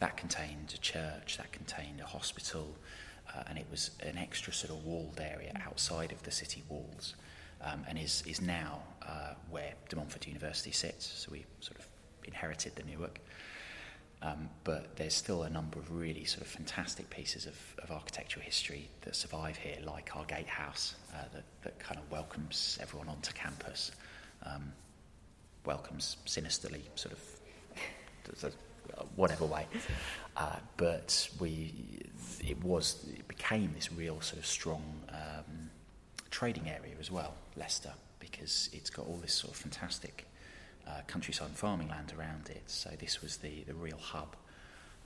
that 0.00 0.16
contained 0.16 0.72
a 0.74 0.78
church, 0.78 1.36
that 1.36 1.52
contained 1.52 2.00
a 2.00 2.06
hospital, 2.06 2.74
uh, 3.34 3.42
and 3.48 3.58
it 3.58 3.66
was 3.70 3.90
an 4.00 4.18
extra 4.18 4.52
sort 4.52 4.72
of 4.72 4.84
walled 4.84 5.20
area 5.20 5.52
outside 5.66 6.10
of 6.10 6.22
the 6.22 6.30
city 6.30 6.62
walls, 6.68 7.14
um, 7.62 7.84
and 7.88 7.98
is 7.98 8.24
is 8.26 8.40
now 8.40 8.80
uh, 9.06 9.34
where 9.50 9.74
De 9.88 9.96
Montfort 9.96 10.26
University 10.26 10.72
sits. 10.72 11.06
So 11.06 11.30
we 11.30 11.44
sort 11.60 11.78
of 11.78 11.86
inherited 12.24 12.74
the 12.76 12.82
Newark. 12.82 13.20
Um, 14.22 14.50
but 14.64 14.96
there's 14.96 15.14
still 15.14 15.44
a 15.44 15.50
number 15.50 15.78
of 15.78 15.90
really 15.90 16.24
sort 16.24 16.42
of 16.42 16.48
fantastic 16.48 17.08
pieces 17.08 17.46
of, 17.46 17.56
of 17.82 17.90
architectural 17.90 18.44
history 18.44 18.88
that 19.02 19.16
survive 19.16 19.56
here, 19.56 19.78
like 19.84 20.14
our 20.14 20.24
gatehouse 20.26 20.94
uh, 21.14 21.22
that, 21.32 21.44
that 21.62 21.78
kind 21.78 21.98
of 21.98 22.10
welcomes 22.10 22.78
everyone 22.82 23.08
onto 23.08 23.32
campus, 23.32 23.92
um, 24.44 24.72
welcomes 25.64 26.18
sinisterly, 26.26 26.82
sort 26.96 27.14
of 27.14 27.20
whatever 29.16 29.44
way. 29.44 29.66
Uh, 30.36 30.56
but 30.76 31.28
we, 31.38 31.72
it 32.40 32.62
was, 32.62 33.06
it 33.16 33.26
became 33.28 33.72
this 33.74 33.92
real 33.92 34.20
sort 34.20 34.38
of 34.38 34.46
strong 34.46 34.82
um, 35.10 35.70
trading 36.30 36.68
area 36.68 36.94
as 37.00 37.10
well, 37.10 37.34
Leicester, 37.56 37.92
because 38.18 38.70
it's 38.72 38.90
got 38.90 39.06
all 39.06 39.18
this 39.22 39.32
sort 39.32 39.52
of 39.52 39.58
fantastic 39.58 40.26
uh, 40.86 41.00
countryside 41.06 41.48
and 41.48 41.56
farming 41.56 41.88
land 41.88 42.12
around 42.18 42.48
it. 42.48 42.62
So 42.66 42.90
this 42.98 43.22
was 43.22 43.38
the, 43.38 43.62
the 43.66 43.74
real 43.74 43.98
hub 43.98 44.36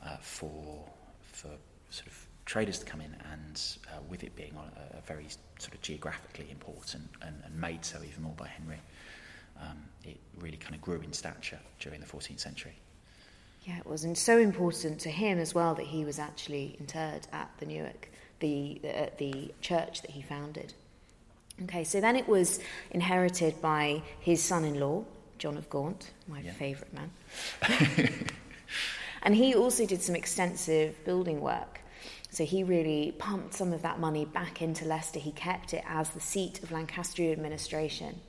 uh, 0.04 0.16
for 0.20 0.84
for 1.32 1.50
sort 1.90 2.06
of 2.06 2.26
traders 2.44 2.78
to 2.78 2.86
come 2.86 3.00
in, 3.00 3.16
and 3.32 3.60
uh, 3.88 3.98
with 4.08 4.22
it 4.22 4.36
being 4.36 4.54
a, 4.56 4.98
a, 4.98 5.00
very 5.02 5.26
sort 5.58 5.74
of 5.74 5.80
geographically 5.80 6.46
important 6.50 7.08
and, 7.22 7.42
and 7.44 7.60
made 7.60 7.84
so 7.84 7.98
even 8.06 8.22
more 8.22 8.34
by 8.36 8.46
Henry, 8.46 8.78
um, 9.60 9.78
it 10.04 10.18
really 10.38 10.56
kind 10.56 10.74
of 10.74 10.82
grew 10.82 11.00
in 11.00 11.12
stature 11.12 11.58
during 11.80 12.00
the 12.00 12.06
14th 12.06 12.40
century. 12.40 12.74
Yeah, 13.64 13.78
it 13.78 13.86
was, 13.86 14.04
and 14.04 14.16
so 14.16 14.38
important 14.38 15.00
to 15.00 15.10
him 15.10 15.38
as 15.38 15.54
well 15.54 15.74
that 15.76 15.86
he 15.86 16.04
was 16.04 16.18
actually 16.18 16.76
interred 16.78 17.26
at 17.32 17.50
the 17.58 17.66
Newark, 17.66 18.10
the 18.40 18.80
uh, 18.84 19.06
the 19.16 19.54
church 19.62 20.02
that 20.02 20.10
he 20.10 20.20
founded. 20.20 20.74
Okay, 21.62 21.84
so 21.84 22.00
then 22.00 22.16
it 22.16 22.28
was 22.28 22.58
inherited 22.90 23.60
by 23.62 24.02
his 24.20 24.42
son-in-law, 24.42 25.04
John 25.38 25.56
of 25.56 25.68
Gaunt, 25.70 26.10
my 26.28 26.40
yeah. 26.40 26.52
favourite 26.52 26.92
man. 26.92 27.10
and 29.22 29.34
he 29.34 29.54
also 29.54 29.86
did 29.86 30.02
some 30.02 30.14
extensive 30.14 31.04
building 31.04 31.40
work. 31.40 31.80
So 32.30 32.44
he 32.44 32.64
really 32.64 33.14
pumped 33.18 33.54
some 33.54 33.72
of 33.72 33.82
that 33.82 34.00
money 34.00 34.24
back 34.24 34.60
into 34.60 34.84
Leicester. 34.84 35.20
He 35.20 35.30
kept 35.30 35.72
it 35.72 35.84
as 35.86 36.10
the 36.10 36.20
seat 36.20 36.62
of 36.62 36.72
Lancastrian 36.72 37.32
administration. 37.32 38.20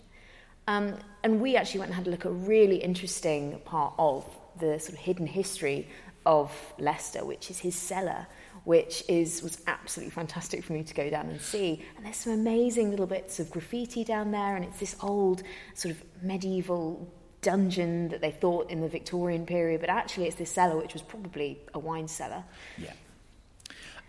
Um, 0.67 0.95
and 1.23 1.41
we 1.41 1.55
actually 1.55 1.79
went 1.79 1.89
and 1.89 1.95
had 1.95 2.07
a 2.07 2.11
look 2.11 2.25
at 2.25 2.29
a 2.29 2.33
really 2.33 2.77
interesting 2.77 3.59
part 3.65 3.93
of 3.97 4.25
the 4.59 4.79
sort 4.79 4.93
of 4.93 4.99
hidden 4.99 5.27
history 5.27 5.87
of 6.25 6.51
Leicester, 6.79 7.25
which 7.25 7.49
is 7.49 7.59
his 7.59 7.75
cellar, 7.75 8.27
which 8.63 9.03
is 9.07 9.43
was 9.43 9.61
absolutely 9.67 10.11
fantastic 10.11 10.63
for 10.63 10.73
me 10.73 10.83
to 10.83 10.93
go 10.93 11.09
down 11.09 11.27
and 11.27 11.39
see. 11.39 11.83
And 11.95 12.05
there's 12.05 12.17
some 12.17 12.33
amazing 12.33 12.89
little 12.89 13.05
bits 13.05 13.39
of 13.39 13.49
graffiti 13.51 14.03
down 14.03 14.31
there, 14.31 14.55
and 14.55 14.65
it's 14.65 14.79
this 14.79 14.95
old 15.01 15.43
sort 15.73 15.93
of 15.93 16.03
medieval 16.23 17.11
dungeon 17.41 18.07
that 18.09 18.21
they 18.21 18.31
thought 18.31 18.71
in 18.71 18.81
the 18.81 18.87
Victorian 18.87 19.45
period, 19.45 19.79
but 19.79 19.89
actually 19.89 20.25
it's 20.25 20.35
this 20.35 20.51
cellar 20.51 20.77
which 20.77 20.93
was 20.93 21.03
probably 21.03 21.59
a 21.73 21.79
wine 21.79 22.07
cellar. 22.07 22.43
Yeah, 22.77 22.93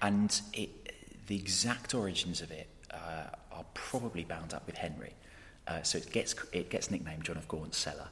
and 0.01 0.41
it, 0.55 0.71
the 1.27 1.37
exact 1.37 1.95
origins 1.95 2.41
of 2.41 2.51
it 2.51 2.69
uh, 2.91 3.27
are 3.53 3.65
probably 3.75 4.25
bound 4.25 4.55
up 4.55 4.67
with 4.67 4.77
Henry. 4.77 5.13
Uh, 5.67 5.83
so 5.83 5.99
it 5.99 6.11
gets 6.13 6.35
it 6.53 6.71
gets 6.71 6.91
nicknamed 6.91 7.25
John 7.25 7.37
of 7.37 7.49
Gaunt's 7.49 7.77
cellar. 7.77 8.09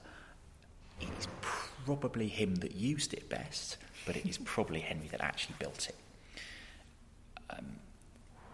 It 1.01 1.09
is 1.19 1.29
probably 1.41 2.29
him 2.29 2.57
that 2.57 2.75
used 2.75 3.15
it 3.15 3.29
best, 3.29 3.79
but 4.07 4.17
it 4.17 4.27
is 4.27 4.39
probably 4.39 4.81
Henry 4.81 5.09
that 5.09 5.21
actually 5.21 5.55
built 5.59 5.89
it 5.89 5.95
um, 7.59 7.67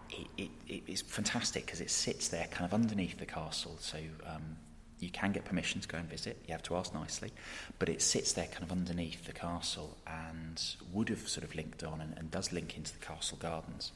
it, 0.09 0.27
it, 0.37 0.49
it 0.67 0.83
is 0.87 1.01
fantastic 1.01 1.65
because 1.65 1.81
it 1.81 1.89
sits 1.89 2.27
there 2.27 2.47
kind 2.51 2.65
of 2.65 2.73
underneath 2.73 3.17
the 3.17 3.25
castle. 3.25 3.77
So 3.79 3.97
um, 4.25 4.57
you 4.99 5.09
can 5.09 5.31
get 5.31 5.45
permission 5.45 5.81
to 5.81 5.87
go 5.87 5.97
and 5.97 6.09
visit. 6.09 6.37
You 6.47 6.51
have 6.53 6.63
to 6.63 6.75
ask 6.75 6.93
nicely, 6.93 7.31
but 7.79 7.89
it 7.89 8.01
sits 8.01 8.33
there 8.33 8.47
kind 8.47 8.63
of 8.63 8.71
underneath 8.71 9.25
the 9.25 9.33
castle 9.33 9.97
and 10.05 10.61
would 10.93 11.09
have 11.09 11.27
sort 11.27 11.43
of 11.43 11.55
linked 11.55 11.83
on 11.83 12.01
and, 12.01 12.17
and 12.17 12.29
does 12.29 12.51
link 12.51 12.77
into 12.77 12.93
the 12.97 13.05
castle 13.05 13.37
gardens. 13.41 13.91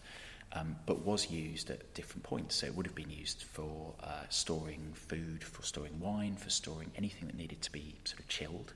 Um, 0.54 0.78
but 0.86 1.04
was 1.04 1.30
used 1.30 1.70
at 1.70 1.94
different 1.96 2.24
points. 2.24 2.56
So 2.56 2.68
it 2.68 2.76
would 2.76 2.86
have 2.86 2.96
been 2.96 3.10
used 3.10 3.44
for 3.44 3.94
uh, 4.02 4.24
storing 4.30 4.94
food, 4.94 5.44
for 5.44 5.64
storing 5.64 6.00
wine, 6.00 6.36
for 6.38 6.50
storing 6.50 6.92
anything 6.96 7.28
that 7.28 7.36
needed 7.36 7.62
to 7.64 7.72
be 7.72 7.96
sort 8.06 8.20
of 8.20 8.28
chilled. 8.30 8.74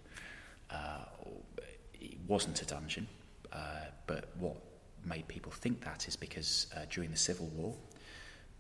Uh, 0.70 1.06
it 1.94 2.18
wasn't 2.28 2.62
a 2.62 2.66
dungeon, 2.66 3.08
uh, 3.54 3.86
but 4.08 4.30
what 4.40 4.58
made 5.06 5.28
people 5.28 5.52
think 5.52 5.84
that 5.86 6.08
is 6.08 6.16
because 6.16 6.68
uh, 6.76 6.82
during 6.90 7.12
the 7.12 7.18
Civil 7.18 7.48
War 7.48 7.76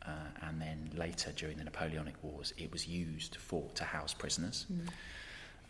uh, 0.05 0.12
and 0.48 0.62
then 0.62 0.89
later 0.96 1.31
during 1.36 1.58
the 1.58 1.63
Napoleonic 1.63 2.15
Wars, 2.24 2.53
it 2.58 2.72
was 2.72 2.88
used 2.88 3.36
for 3.36 3.69
to 3.75 3.84
house 3.84 4.13
prisoners. 4.13 4.65
Mm. 4.72 4.89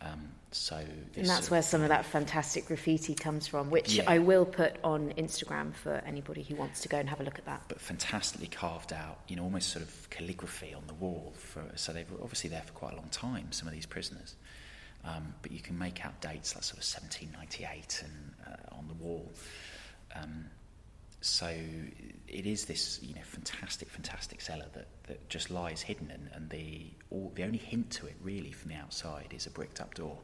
Um, 0.02 0.30
so 0.52 0.78
and 1.16 1.28
that's 1.28 1.52
where 1.52 1.62
some 1.62 1.82
of 1.82 1.90
that 1.90 2.06
fantastic 2.06 2.68
graffiti 2.68 3.14
comes 3.14 3.48
from, 3.48 3.70
which 3.70 3.96
yeah. 3.96 4.04
I 4.08 4.20
will 4.20 4.46
put 4.46 4.78
on 4.82 5.14
Instagram 5.18 5.74
for 5.74 6.02
anybody 6.06 6.42
who 6.42 6.56
wants 6.56 6.82
to 6.82 6.90
go 6.90 6.98
and 6.98 7.10
have 7.10 7.20
a 7.20 7.24
look 7.24 7.38
at 7.38 7.46
that. 7.46 7.64
But 7.68 7.82
fantastically 7.82 8.48
carved 8.48 8.94
out, 8.94 9.20
you 9.28 9.36
know, 9.36 9.44
almost 9.44 9.70
sort 9.70 9.84
of 9.84 10.10
calligraphy 10.10 10.74
on 10.74 10.84
the 10.88 10.94
wall. 10.94 11.34
For, 11.36 11.64
so 11.76 11.92
they 11.92 12.06
were 12.10 12.22
obviously 12.24 12.50
there 12.50 12.62
for 12.62 12.72
quite 12.72 12.94
a 12.94 12.96
long 12.96 13.10
time. 13.12 13.52
Some 13.52 13.68
of 13.68 13.74
these 13.74 13.86
prisoners, 13.86 14.36
um, 15.04 15.34
but 15.42 15.52
you 15.52 15.60
can 15.60 15.78
make 15.78 16.06
out 16.06 16.22
dates 16.22 16.56
like 16.56 16.64
sort 16.64 16.80
of 16.80 17.04
1798 17.04 18.04
and 18.06 18.34
uh, 18.48 18.76
on 18.78 18.88
the 18.88 18.94
wall. 18.94 19.30
Um, 20.16 20.46
so 21.22 21.54
it 22.28 22.46
is 22.46 22.66
this 22.66 23.00
you 23.02 23.14
know 23.14 23.22
fantastic 23.24 23.90
fantastic 23.90 24.40
cellar 24.40 24.66
that, 24.74 24.88
that 25.08 25.30
just 25.30 25.50
lies 25.50 25.82
hidden 25.82 26.10
and, 26.12 26.30
and 26.34 26.50
the 26.50 26.92
all, 27.10 27.32
the 27.36 27.44
only 27.44 27.58
hint 27.58 27.90
to 27.90 28.08
it 28.08 28.16
really 28.22 28.52
from 28.52 28.72
the 28.72 28.78
outside 28.78 29.28
is 29.36 29.46
a 29.46 29.50
bricked 29.50 29.82
up 29.82 29.94
door. 29.96 30.18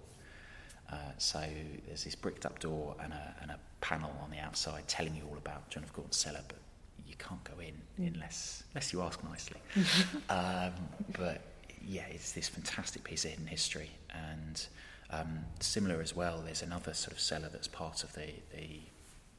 Uh, 0.91 0.97
so 1.17 1.43
there's 1.87 2.03
this 2.03 2.13
bricked 2.13 2.45
up 2.45 2.59
door 2.59 2.95
and 3.03 3.11
a, 3.11 3.35
and 3.41 3.49
a 3.49 3.59
panel 3.81 4.11
on 4.23 4.29
the 4.29 4.37
outside 4.37 4.87
telling 4.87 5.15
you 5.15 5.23
all 5.29 5.37
about 5.37 5.67
John 5.69 5.83
of 5.83 5.91
Gaunt's 5.93 6.17
cellar 6.17 6.41
but 6.47 6.59
you 7.07 7.15
can't 7.17 7.43
go 7.43 7.59
in 7.59 7.73
mm. 7.99 8.13
unless 8.13 8.63
unless 8.71 8.93
you 8.93 9.01
ask 9.01 9.23
nicely. 9.23 9.59
Um, 10.29 10.73
but 11.17 11.41
yeah 11.85 12.05
it's 12.09 12.31
this 12.31 12.47
fantastic 12.47 13.03
piece 13.03 13.25
of 13.25 13.31
hidden 13.31 13.47
history. 13.47 13.89
And 14.13 14.65
um, 15.09 15.39
similar 15.59 16.01
as 16.01 16.15
well 16.15 16.41
there's 16.45 16.61
another 16.61 16.93
sort 16.93 17.13
of 17.13 17.19
cellar 17.19 17.49
that's 17.51 17.67
part 17.67 18.03
of 18.03 18.13
the, 18.13 18.29
the 18.55 18.79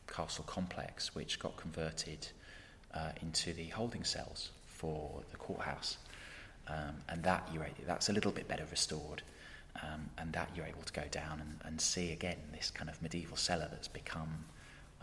castle 0.06 0.44
complex, 0.46 1.14
which 1.14 1.38
got 1.38 1.56
converted 1.56 2.28
uh, 2.94 3.10
into 3.22 3.52
the 3.52 3.66
holding 3.66 4.04
cells 4.04 4.50
for 4.66 5.22
the 5.30 5.36
courthouse. 5.36 5.98
Um, 6.68 6.96
and 7.08 7.22
that 7.22 7.48
you're, 7.52 7.66
that's 7.86 8.08
a 8.08 8.12
little 8.12 8.32
bit 8.32 8.48
better 8.48 8.64
restored. 8.70 9.22
Um, 9.82 10.08
and 10.16 10.32
that 10.32 10.48
you're 10.56 10.66
able 10.66 10.82
to 10.82 10.92
go 10.92 11.02
down 11.10 11.40
and, 11.40 11.58
and 11.64 11.80
see 11.80 12.12
again 12.12 12.38
this 12.52 12.70
kind 12.70 12.88
of 12.88 13.00
medieval 13.02 13.36
cellar 13.36 13.68
that's 13.70 13.88
become 13.88 14.46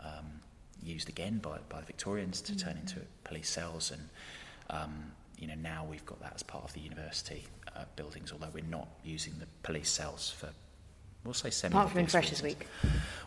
um, 0.00 0.40
used 0.82 1.08
again 1.08 1.38
by, 1.38 1.58
by 1.68 1.78
the 1.80 1.86
Victorians 1.86 2.40
to 2.42 2.52
mm-hmm. 2.52 2.68
turn 2.68 2.76
into 2.78 3.00
police 3.22 3.48
cells. 3.48 3.92
And 3.92 4.08
um, 4.70 5.12
you 5.38 5.46
know 5.46 5.54
now 5.54 5.86
we've 5.88 6.04
got 6.04 6.20
that 6.22 6.32
as 6.34 6.42
part 6.42 6.64
of 6.64 6.72
the 6.72 6.80
university 6.80 7.44
uh, 7.76 7.84
buildings, 7.96 8.32
although 8.32 8.50
we're 8.52 8.64
not 8.64 8.88
using 9.04 9.34
the 9.38 9.46
police 9.62 9.90
cells 9.90 10.34
for 10.36 10.48
We'll 11.24 11.34
say 11.34 11.50
semi. 11.50 11.74
Apart 11.74 11.90
from 11.90 12.00
in 12.00 12.06
Freshers 12.06 12.42
Week. 12.42 12.66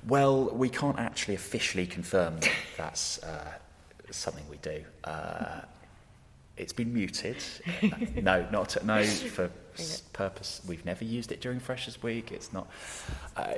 Well, 0.08 0.50
we 0.50 0.70
can't 0.70 1.00
actually 1.00 1.36
officially 1.36 1.88
confirm 1.88 2.40
that 2.40 2.52
that's 2.78 3.22
uh, 3.24 3.54
something 4.12 4.44
we 4.50 4.58
do. 4.58 4.84
Uh, 5.04 5.62
it's 6.58 6.74
been 6.74 6.94
muted. 6.94 7.38
no, 8.16 8.48
not 8.52 8.84
no 8.84 9.04
for 9.04 9.50
purpose. 10.14 10.62
We've 10.68 10.86
never 10.86 11.04
used 11.04 11.32
it 11.32 11.42
during 11.42 11.60
Freshers 11.60 12.02
Week. 12.02 12.32
It's 12.32 12.54
not. 12.54 12.68
Uh, 13.36 13.56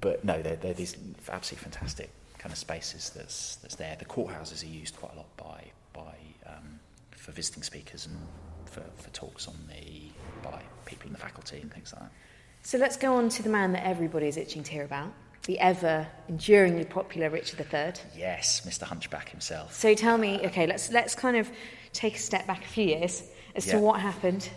but 0.00 0.24
no, 0.24 0.42
they're, 0.42 0.56
they're 0.56 0.74
these 0.74 0.96
absolutely 1.30 1.70
fantastic 1.70 2.10
kind 2.38 2.52
of 2.52 2.58
spaces 2.58 3.10
that's 3.10 3.56
that's 3.56 3.76
there. 3.76 3.96
The 3.98 4.04
courthouses 4.04 4.62
are 4.64 4.68
used 4.68 4.96
quite 4.96 5.12
a 5.14 5.16
lot 5.16 5.36
by 5.36 5.70
by 5.92 6.14
um, 6.46 6.80
for 7.10 7.32
visiting 7.32 7.62
speakers 7.62 8.06
and 8.06 8.16
for, 8.66 8.82
for 8.96 9.10
talks 9.10 9.46
on 9.46 9.54
the 9.68 10.10
by 10.42 10.62
people 10.84 11.06
in 11.06 11.12
the 11.12 11.18
faculty 11.18 11.60
and 11.60 11.72
things 11.72 11.92
like 11.92 12.02
that. 12.02 12.12
So 12.62 12.78
let's 12.78 12.96
go 12.96 13.14
on 13.16 13.28
to 13.30 13.42
the 13.42 13.48
man 13.48 13.72
that 13.72 13.84
everybody 13.84 14.28
is 14.28 14.36
itching 14.36 14.62
to 14.62 14.72
hear 14.72 14.84
about, 14.84 15.12
the 15.46 15.58
ever 15.58 16.06
enduringly 16.28 16.84
popular 16.84 17.28
Richard 17.28 17.60
III. 17.60 17.94
Yes, 18.16 18.60
Mr. 18.60 18.84
Hunchback 18.84 19.30
himself. 19.30 19.74
So 19.74 19.94
tell 19.94 20.16
me, 20.16 20.40
okay, 20.46 20.66
let's 20.66 20.90
let's 20.92 21.16
kind 21.16 21.36
of 21.36 21.50
take 21.92 22.14
a 22.14 22.20
step 22.20 22.46
back 22.46 22.64
a 22.64 22.68
few 22.68 22.84
years 22.84 23.24
as 23.56 23.66
yeah. 23.66 23.72
to 23.74 23.78
what 23.80 24.00
happened. 24.00 24.48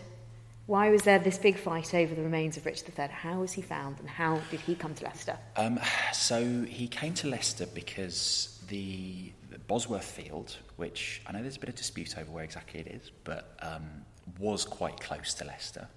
Why 0.66 0.90
was 0.90 1.02
there 1.02 1.18
this 1.18 1.38
big 1.38 1.56
fight 1.56 1.94
over 1.94 2.14
the 2.14 2.22
remains 2.22 2.56
of 2.56 2.64
Richard 2.64 2.92
III? 2.96 3.08
How 3.08 3.40
was 3.40 3.52
he 3.52 3.62
found, 3.62 3.98
and 3.98 4.08
how 4.08 4.40
did 4.50 4.60
he 4.60 4.76
come 4.76 4.94
to 4.94 5.04
Leicester? 5.04 5.38
Um, 5.56 5.80
so 6.12 6.62
he 6.62 6.86
came 6.88 7.14
to 7.14 7.28
Leicester 7.28 7.66
because 7.66 8.60
the, 8.68 9.32
the, 9.50 9.58
Bosworth 9.60 10.04
Field, 10.04 10.56
which 10.74 11.22
I 11.26 11.32
know 11.32 11.42
there's 11.42 11.56
a 11.56 11.60
bit 11.60 11.68
of 11.68 11.76
dispute 11.76 12.18
over 12.18 12.30
where 12.32 12.42
exactly 12.42 12.80
it 12.80 12.88
is, 12.88 13.12
but 13.22 13.56
um, 13.62 14.04
was 14.40 14.64
quite 14.64 14.98
close 14.98 15.34
to 15.34 15.44
Leicester. 15.44 15.88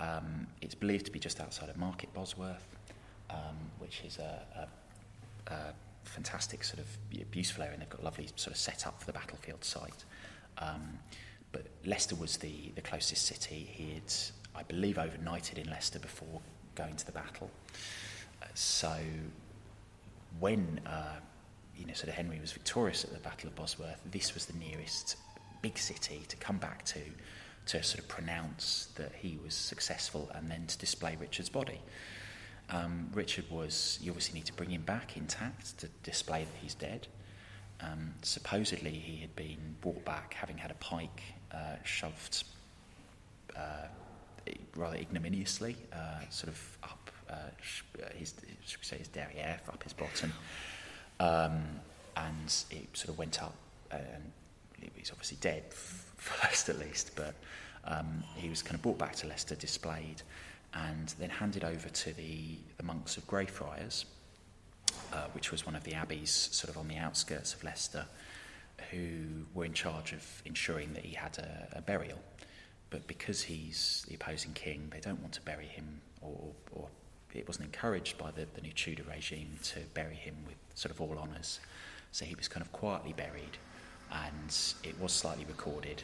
Um, 0.00 0.46
it's 0.62 0.74
believed 0.74 1.06
to 1.06 1.12
be 1.12 1.18
just 1.18 1.40
outside 1.40 1.68
of 1.68 1.76
Market 1.76 2.12
Bosworth, 2.14 2.66
um, 3.28 3.56
which 3.78 4.02
is 4.04 4.18
a, 4.18 4.40
a, 5.48 5.52
a 5.52 5.74
fantastic 6.04 6.64
sort 6.64 6.80
of 6.80 7.30
beautiful 7.30 7.62
area, 7.62 7.74
and 7.74 7.82
they've 7.82 7.90
got 7.90 8.02
lovely 8.02 8.28
sort 8.36 8.52
of 8.52 8.58
set 8.58 8.86
up 8.86 8.98
for 8.98 9.06
the 9.06 9.12
battlefield 9.12 9.62
site. 9.62 10.04
Um, 10.58 10.98
but 11.52 11.66
Leicester 11.84 12.16
was 12.16 12.38
the, 12.38 12.72
the 12.74 12.80
closest 12.80 13.26
city. 13.26 13.68
He 13.70 13.94
had, 13.94 14.12
I 14.54 14.62
believe, 14.62 14.96
overnighted 14.96 15.58
in 15.58 15.68
Leicester 15.68 15.98
before 15.98 16.40
going 16.74 16.96
to 16.96 17.06
the 17.06 17.12
battle. 17.12 17.50
So 18.54 18.94
when 20.38 20.80
uh, 20.86 21.16
you 21.80 21.86
know, 21.86 21.94
sort 21.94 22.08
of 22.08 22.14
Henry 22.14 22.38
was 22.40 22.52
victorious 22.52 23.04
at 23.04 23.12
the 23.12 23.18
Battle 23.20 23.48
of 23.48 23.56
Bosworth, 23.56 24.00
this 24.10 24.34
was 24.34 24.46
the 24.46 24.58
nearest 24.58 25.16
big 25.62 25.78
city 25.78 26.22
to 26.28 26.36
come 26.36 26.58
back 26.58 26.84
to, 26.84 27.00
to 27.70 27.82
sort 27.84 28.00
of 28.00 28.08
pronounce 28.08 28.88
that 28.96 29.12
he 29.14 29.38
was 29.44 29.54
successful 29.54 30.28
and 30.34 30.50
then 30.50 30.66
to 30.66 30.76
display 30.76 31.16
Richard's 31.20 31.48
body. 31.48 31.80
Um, 32.68 33.08
Richard 33.14 33.44
was, 33.48 33.98
you 34.02 34.10
obviously 34.10 34.34
need 34.34 34.46
to 34.46 34.52
bring 34.52 34.70
him 34.70 34.82
back 34.82 35.16
intact 35.16 35.78
to 35.78 35.86
display 36.02 36.40
that 36.44 36.58
he's 36.60 36.74
dead. 36.74 37.06
Um, 37.80 38.14
supposedly, 38.22 38.90
he 38.90 39.20
had 39.20 39.36
been 39.36 39.76
brought 39.80 40.04
back 40.04 40.34
having 40.34 40.58
had 40.58 40.72
a 40.72 40.74
pike 40.74 41.22
uh, 41.52 41.76
shoved 41.84 42.42
uh, 43.56 43.86
rather 44.74 44.96
ignominiously, 44.96 45.76
uh, 45.92 46.20
sort 46.28 46.48
of 46.48 46.78
up 46.82 47.10
uh, 47.30 47.34
his, 48.16 48.34
should 48.66 48.80
we 48.80 48.84
say, 48.84 48.98
his 48.98 49.08
derriere, 49.08 49.60
up 49.68 49.82
his 49.84 49.92
bottom. 49.92 50.32
Um, 51.20 51.62
and 52.16 52.52
it 52.70 52.88
sort 52.94 53.10
of 53.10 53.18
went 53.18 53.40
up, 53.40 53.54
and 53.92 54.32
he's 54.96 55.10
obviously 55.10 55.38
dead, 55.40 55.64
first 56.16 56.68
at 56.68 56.78
least, 56.78 57.12
but 57.16 57.34
um, 57.84 58.22
he 58.36 58.48
was 58.48 58.62
kind 58.62 58.74
of 58.74 58.82
brought 58.82 58.98
back 58.98 59.16
to 59.16 59.26
Leicester, 59.26 59.54
displayed, 59.54 60.22
and 60.74 61.14
then 61.18 61.30
handed 61.30 61.64
over 61.64 61.88
to 61.88 62.12
the, 62.14 62.56
the 62.76 62.82
monks 62.82 63.16
of 63.16 63.26
Greyfriars, 63.26 64.04
uh, 65.12 65.26
which 65.32 65.50
was 65.50 65.66
one 65.66 65.74
of 65.74 65.84
the 65.84 65.94
abbeys 65.94 66.30
sort 66.30 66.70
of 66.70 66.78
on 66.78 66.88
the 66.88 66.96
outskirts 66.96 67.54
of 67.54 67.64
Leicester, 67.64 68.06
who 68.90 69.44
were 69.54 69.64
in 69.64 69.72
charge 69.72 70.12
of 70.12 70.24
ensuring 70.44 70.92
that 70.94 71.04
he 71.04 71.14
had 71.14 71.38
a, 71.38 71.78
a 71.78 71.82
burial. 71.82 72.18
But 72.90 73.06
because 73.06 73.42
he's 73.42 74.04
the 74.08 74.14
opposing 74.14 74.52
king, 74.52 74.88
they 74.92 75.00
don't 75.00 75.20
want 75.20 75.32
to 75.34 75.42
bury 75.42 75.66
him, 75.66 76.00
or, 76.20 76.52
or 76.72 76.88
it 77.32 77.46
wasn't 77.46 77.66
encouraged 77.66 78.18
by 78.18 78.30
the, 78.30 78.46
the 78.54 78.60
new 78.60 78.72
Tudor 78.72 79.04
regime 79.08 79.58
to 79.64 79.80
bury 79.94 80.14
him 80.14 80.34
with 80.46 80.56
sort 80.74 80.92
of 80.92 81.00
all 81.00 81.16
honours. 81.18 81.60
So 82.12 82.24
he 82.24 82.34
was 82.34 82.48
kind 82.48 82.64
of 82.64 82.72
quietly 82.72 83.12
buried, 83.12 83.58
and 84.12 84.74
it 84.82 84.98
was 85.00 85.12
slightly 85.12 85.44
recorded, 85.44 86.02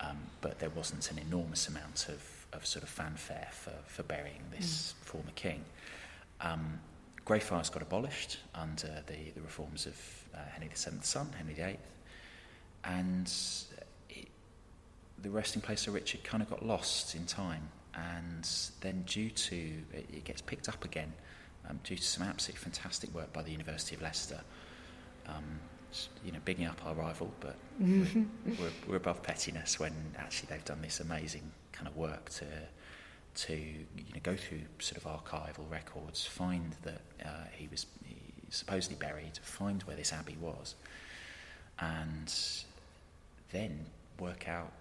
um, 0.00 0.18
but 0.40 0.58
there 0.58 0.70
wasn't 0.70 1.10
an 1.10 1.18
enormous 1.18 1.68
amount 1.68 2.08
of, 2.08 2.46
of 2.52 2.66
sort 2.66 2.82
of 2.82 2.88
fanfare 2.88 3.48
for, 3.52 3.72
for 3.86 4.02
burying 4.02 4.42
this 4.56 4.94
mm. 5.00 5.04
former 5.04 5.30
king. 5.34 5.64
Um, 6.40 6.80
Greyfriars 7.24 7.68
got 7.70 7.82
abolished 7.82 8.38
under 8.54 9.02
the, 9.06 9.30
the 9.34 9.42
reforms 9.42 9.86
of 9.86 9.94
uh, 10.34 10.38
Henry 10.52 10.68
VII's 10.68 11.06
son, 11.06 11.28
Henry 11.36 11.54
VIII, 11.54 11.78
and 12.84 13.32
it, 14.08 14.28
the 15.20 15.30
resting 15.30 15.60
place 15.60 15.86
of 15.86 15.94
Richard 15.94 16.24
kind 16.24 16.42
of 16.42 16.48
got 16.48 16.64
lost 16.64 17.14
in 17.14 17.26
time. 17.26 17.68
And 17.94 18.48
then, 18.80 19.02
due 19.06 19.30
to 19.30 19.56
it, 19.92 20.06
it 20.12 20.24
gets 20.24 20.40
picked 20.40 20.68
up 20.68 20.84
again 20.84 21.12
um, 21.68 21.80
due 21.82 21.96
to 21.96 22.02
some 22.02 22.26
absolutely 22.26 22.62
fantastic 22.62 23.12
work 23.14 23.32
by 23.32 23.42
the 23.42 23.50
University 23.50 23.96
of 23.96 24.02
Leicester. 24.02 24.40
Um, 25.26 25.58
you 26.24 26.32
know, 26.32 26.38
bigging 26.44 26.66
up 26.66 26.84
our 26.84 26.94
rival, 26.94 27.32
but 27.40 27.56
we're, 27.80 28.06
we're, 28.46 28.70
we're, 28.86 28.96
above 28.96 29.22
pettiness 29.22 29.80
when 29.80 29.92
actually 30.16 30.48
they've 30.50 30.64
done 30.64 30.82
this 30.82 31.00
amazing 31.00 31.50
kind 31.72 31.88
of 31.88 31.96
work 31.96 32.28
to 32.30 32.44
to 33.34 33.54
you 33.54 34.12
know 34.14 34.20
go 34.22 34.34
through 34.34 34.60
sort 34.78 35.02
of 35.02 35.04
archival 35.04 35.70
records, 35.70 36.26
find 36.26 36.74
that 36.82 37.00
uh, 37.24 37.44
he 37.52 37.68
was 37.70 37.86
supposedly 38.50 38.96
buried, 38.96 39.38
find 39.42 39.82
where 39.84 39.96
this 39.96 40.12
abbey 40.12 40.36
was, 40.40 40.74
and 41.78 42.34
then 43.52 43.86
work 44.18 44.48
out 44.48 44.72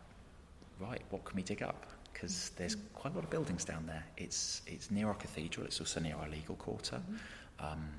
right 0.80 1.02
what 1.10 1.24
can 1.24 1.36
we 1.36 1.44
dig 1.44 1.62
up 1.62 1.86
because 2.12 2.50
there's 2.58 2.76
quite 2.96 3.14
a 3.14 3.16
lot 3.16 3.24
of 3.24 3.30
buildings 3.30 3.64
down 3.64 3.86
there. 3.86 4.04
It's 4.18 4.62
it's 4.66 4.90
near 4.90 5.08
our 5.08 5.14
cathedral. 5.14 5.66
It's 5.68 5.80
also 5.80 6.00
near 6.00 6.16
our 6.16 6.28
legal 6.30 6.56
quarter. 6.56 6.96
Mm-hmm. 6.96 7.66
Um, 7.66 7.90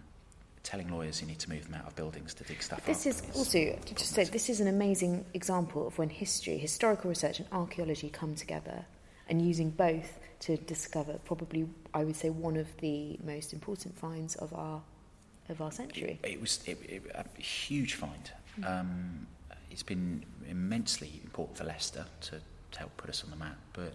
telling 0.69 0.91
lawyers 0.91 1.23
you 1.23 1.27
need 1.27 1.39
to 1.39 1.49
move 1.49 1.65
them 1.65 1.75
out 1.81 1.87
of 1.87 1.97
buildings 1.97 2.35
to 2.35 2.45
dig 2.45 2.63
stuff 2.63 2.79
up. 2.79 2.85
this 2.85 3.07
is 3.07 3.23
also 3.35 3.59
to 3.87 3.95
just 3.95 4.13
say 4.13 4.25
this 4.25 4.51
is 4.51 4.61
an 4.61 4.69
amazing 4.69 5.25
example 5.33 5.87
of 5.87 5.97
when 5.97 6.11
history, 6.11 6.59
historical 6.59 7.09
research, 7.09 7.39
and 7.39 7.49
archaeology 7.53 8.11
come 8.11 8.35
together, 8.35 8.85
and 9.31 9.41
using 9.41 9.71
both 9.71 10.19
to 10.41 10.59
discover 10.59 11.19
probably 11.25 11.67
I 11.95 12.05
would 12.05 12.17
say 12.17 12.29
one 12.29 12.59
of 12.59 12.69
the 12.83 13.19
most 13.25 13.55
important 13.55 13.97
finds 13.97 14.37
of 14.37 14.53
our 14.53 14.83
of 15.49 15.63
our 15.63 15.73
century. 15.73 16.21
It, 16.23 16.33
it 16.33 16.41
was 16.41 16.61
it, 16.67 16.79
it, 16.83 17.03
a 17.15 17.41
huge 17.41 17.95
find. 17.95 18.31
Mm-hmm. 18.61 18.65
Um, 18.71 19.27
it's 19.71 19.83
been 19.83 20.23
immensely 20.47 21.23
important 21.25 21.57
for 21.57 21.65
Leicester 21.65 22.05
to 22.29 22.43
to 22.73 22.79
help 22.79 22.95
put 22.99 23.09
us 23.09 23.25
on 23.25 23.31
the 23.31 23.37
map, 23.37 23.57
but 23.73 23.95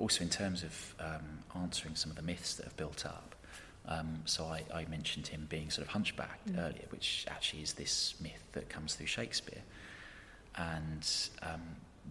also 0.00 0.24
in 0.24 0.30
terms 0.30 0.64
of 0.64 0.94
um, 0.98 1.62
answering 1.62 1.94
some 1.94 2.10
of 2.10 2.16
the 2.16 2.22
myths 2.22 2.56
that 2.56 2.64
have 2.64 2.76
built 2.76 3.06
up. 3.06 3.36
Um, 3.90 4.22
so 4.24 4.44
I, 4.44 4.62
I, 4.72 4.84
mentioned 4.84 5.26
him 5.26 5.46
being 5.50 5.68
sort 5.68 5.84
of 5.84 5.92
hunchbacked 5.92 6.52
mm. 6.52 6.58
earlier, 6.58 6.84
which 6.90 7.26
actually 7.28 7.62
is 7.62 7.72
this 7.72 8.14
myth 8.20 8.44
that 8.52 8.68
comes 8.68 8.94
through 8.94 9.06
Shakespeare. 9.06 9.62
And 10.56 11.04
um, 11.42 11.60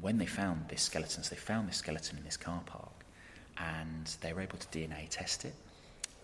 when 0.02 0.18
they 0.18 0.26
found 0.26 0.68
this 0.68 0.82
skeleton, 0.82 1.24
so 1.24 1.30
they 1.30 1.40
found 1.40 1.70
this 1.70 1.78
skeleton 1.78 2.18
in 2.18 2.26
this 2.26 2.36
car 2.36 2.62
park, 2.66 3.06
and 3.58 4.08
they 4.20 4.34
were 4.34 4.42
able 4.42 4.58
to 4.58 4.68
DNA 4.68 5.08
test 5.10 5.46
it. 5.46 5.56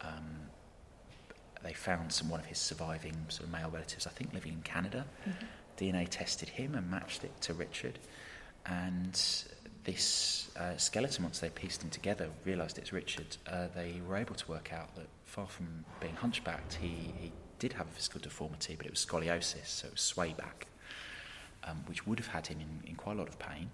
Um, 0.02 0.50
they 1.64 1.74
found 1.74 2.12
some 2.12 2.30
one 2.30 2.42
of 2.42 2.46
his 2.46 2.60
surviving 2.60 3.16
sort 3.30 3.48
of 3.48 3.52
male 3.54 3.70
relatives, 3.70 4.06
I 4.06 4.12
think, 4.12 4.34
living 4.34 4.54
in 4.54 4.62
Canada. 4.62 5.06
Mm-hmm. 5.28 5.46
DNA 5.78 6.08
tested 6.10 6.50
him 6.50 6.76
and 6.76 6.90
matched 6.92 7.24
it 7.24 7.32
to 7.42 7.54
Richard, 7.54 7.98
and 8.66 9.20
this 9.84 10.35
uh, 10.58 10.78
skeleton, 10.78 11.24
once 11.24 11.40
they 11.40 11.50
pieced 11.50 11.84
him 11.84 11.90
together, 11.90 12.30
realised 12.46 12.78
it's 12.78 12.94
Richard, 12.94 13.38
uh, 13.48 13.68
they 13.76 14.02
were 14.08 14.16
able 14.16 14.36
to 14.36 14.48
work 14.50 14.72
out 14.72 14.96
that 14.96 15.08
far 15.26 15.48
from 15.48 15.86
being 16.00 16.16
hunchbacked, 16.16 16.76
he, 16.76 17.14
he 17.20 17.32
did 17.60 17.74
have 17.74 17.88
a 17.88 17.92
physical 17.92 18.22
deformity, 18.22 18.76
but 18.76 18.86
it 18.86 18.92
was 18.92 19.06
scoliosis, 19.06 19.68
so 19.68 19.88
it 19.88 19.94
was 19.94 20.02
sway 20.02 20.34
back, 20.38 20.68
um, 21.64 21.84
which 21.88 22.08
would 22.08 22.20
have 22.20 22.28
had 22.28 22.48
him 22.48 22.60
in, 22.62 22.90
in, 22.90 22.96
quite 22.96 23.16
a 23.16 23.20
lot 23.20 23.28
of 23.28 23.38
pain 23.38 23.70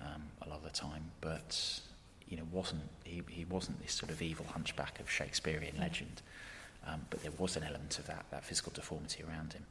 um, 0.00 0.22
a 0.42 0.48
lot 0.48 0.58
of 0.58 0.64
the 0.64 0.70
time, 0.70 1.10
but 1.20 1.80
you 2.28 2.36
know, 2.36 2.44
wasn't 2.50 2.82
he, 3.04 3.22
he 3.28 3.44
wasn't 3.44 3.80
this 3.82 3.92
sort 3.92 4.10
of 4.10 4.22
evil 4.22 4.46
hunchback 4.50 4.98
of 5.00 5.10
Shakespearean 5.10 5.76
legend, 5.78 6.22
um, 6.86 7.02
but 7.10 7.22
there 7.22 7.32
was 7.38 7.56
an 7.56 7.64
element 7.64 7.98
of 7.98 8.06
that, 8.06 8.24
that 8.30 8.44
physical 8.44 8.72
deformity 8.74 9.22
around 9.22 9.52
him. 9.52 9.64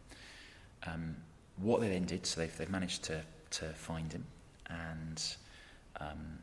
Um, 0.85 1.15
what 1.57 1.81
they 1.81 1.89
then 1.89 2.05
did, 2.05 2.25
so 2.25 2.41
they've, 2.41 2.57
they've 2.57 2.69
managed 2.69 3.03
to, 3.03 3.21
to 3.51 3.69
find 3.69 4.11
him, 4.11 4.25
and 4.69 5.23
um, 6.11 6.39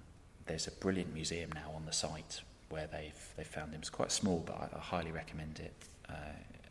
there's 0.46 0.66
a 0.66 0.72
brilliant 0.72 1.12
museum 1.12 1.50
now 1.54 1.72
on 1.74 1.84
the 1.86 1.92
site 1.92 2.40
where 2.68 2.86
they've 2.86 3.34
they 3.36 3.44
found 3.44 3.72
him. 3.72 3.80
It's 3.80 3.90
quite 3.90 4.12
small, 4.12 4.42
but 4.46 4.54
I, 4.54 4.76
I 4.76 4.80
highly 4.80 5.12
recommend 5.12 5.60
it. 5.60 5.74
Uh, 6.08 6.14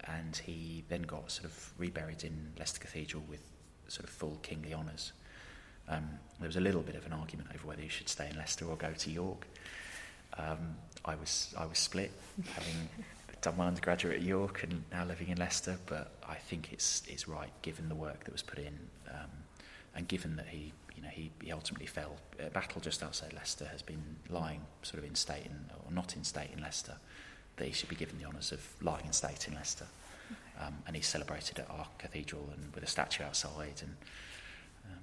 and 0.05 0.35
he 0.35 0.83
then 0.89 1.03
got 1.03 1.31
sort 1.31 1.45
of 1.45 1.73
reburied 1.77 2.23
in 2.23 2.53
Leicester 2.57 2.79
Cathedral 2.79 3.23
with 3.29 3.41
sort 3.87 4.05
of 4.05 4.09
full 4.09 4.37
kingly 4.41 4.73
honours. 4.73 5.11
Um, 5.87 6.07
there 6.39 6.47
was 6.47 6.55
a 6.55 6.61
little 6.61 6.81
bit 6.81 6.95
of 6.95 7.05
an 7.05 7.13
argument 7.13 7.49
over 7.53 7.67
whether 7.67 7.81
he 7.81 7.89
should 7.89 8.09
stay 8.09 8.29
in 8.29 8.37
Leicester 8.37 8.65
or 8.65 8.75
go 8.75 8.91
to 8.91 9.09
York. 9.09 9.47
Um, 10.37 10.75
I 11.05 11.15
was 11.15 11.53
I 11.57 11.65
was 11.65 11.79
split, 11.79 12.11
having 12.53 12.89
done 13.41 13.57
my 13.57 13.67
undergraduate 13.67 14.17
at 14.17 14.21
York 14.21 14.63
and 14.63 14.83
now 14.91 15.05
living 15.05 15.29
in 15.29 15.37
Leicester. 15.37 15.77
But 15.85 16.11
I 16.27 16.35
think 16.35 16.71
it's 16.71 17.03
it's 17.07 17.27
right 17.27 17.51
given 17.61 17.89
the 17.89 17.95
work 17.95 18.23
that 18.25 18.31
was 18.31 18.43
put 18.43 18.59
in, 18.59 18.77
um, 19.09 19.29
and 19.99 20.07
given 20.07 20.37
that 20.37 20.47
he 20.47 20.71
you 20.95 21.03
know, 21.03 21.09
he, 21.09 21.31
he 21.41 21.51
ultimately 21.51 21.85
fell. 21.85 22.17
A 22.39 22.49
battle 22.49 22.81
just 22.81 23.03
outside 23.03 23.31
Leicester 23.33 23.65
has 23.65 23.81
been 23.81 24.03
lying 24.29 24.61
sort 24.81 25.01
of 25.01 25.07
in 25.07 25.15
state 25.15 25.45
in, 25.45 25.57
or 25.85 25.91
not 25.93 26.15
in 26.15 26.25
state 26.25 26.49
in 26.53 26.61
Leicester. 26.61 26.95
That 27.55 27.65
he 27.65 27.71
should 27.71 27.87
be 27.87 27.95
given 27.95 28.17
the 28.17 28.25
honours 28.25 28.51
of 28.51 28.65
lying 28.81 29.05
in 29.05 29.13
state 29.13 29.47
in 29.47 29.53
Leicester. 29.53 29.85
Um, 30.59 30.75
and 30.87 30.95
he's 30.95 31.07
celebrated 31.07 31.59
at 31.59 31.69
our 31.69 31.87
cathedral 31.97 32.49
and 32.53 32.73
with 32.75 32.83
a 32.83 32.87
statue 32.87 33.23
outside. 33.23 33.81
And 33.81 33.95
um, 34.85 34.99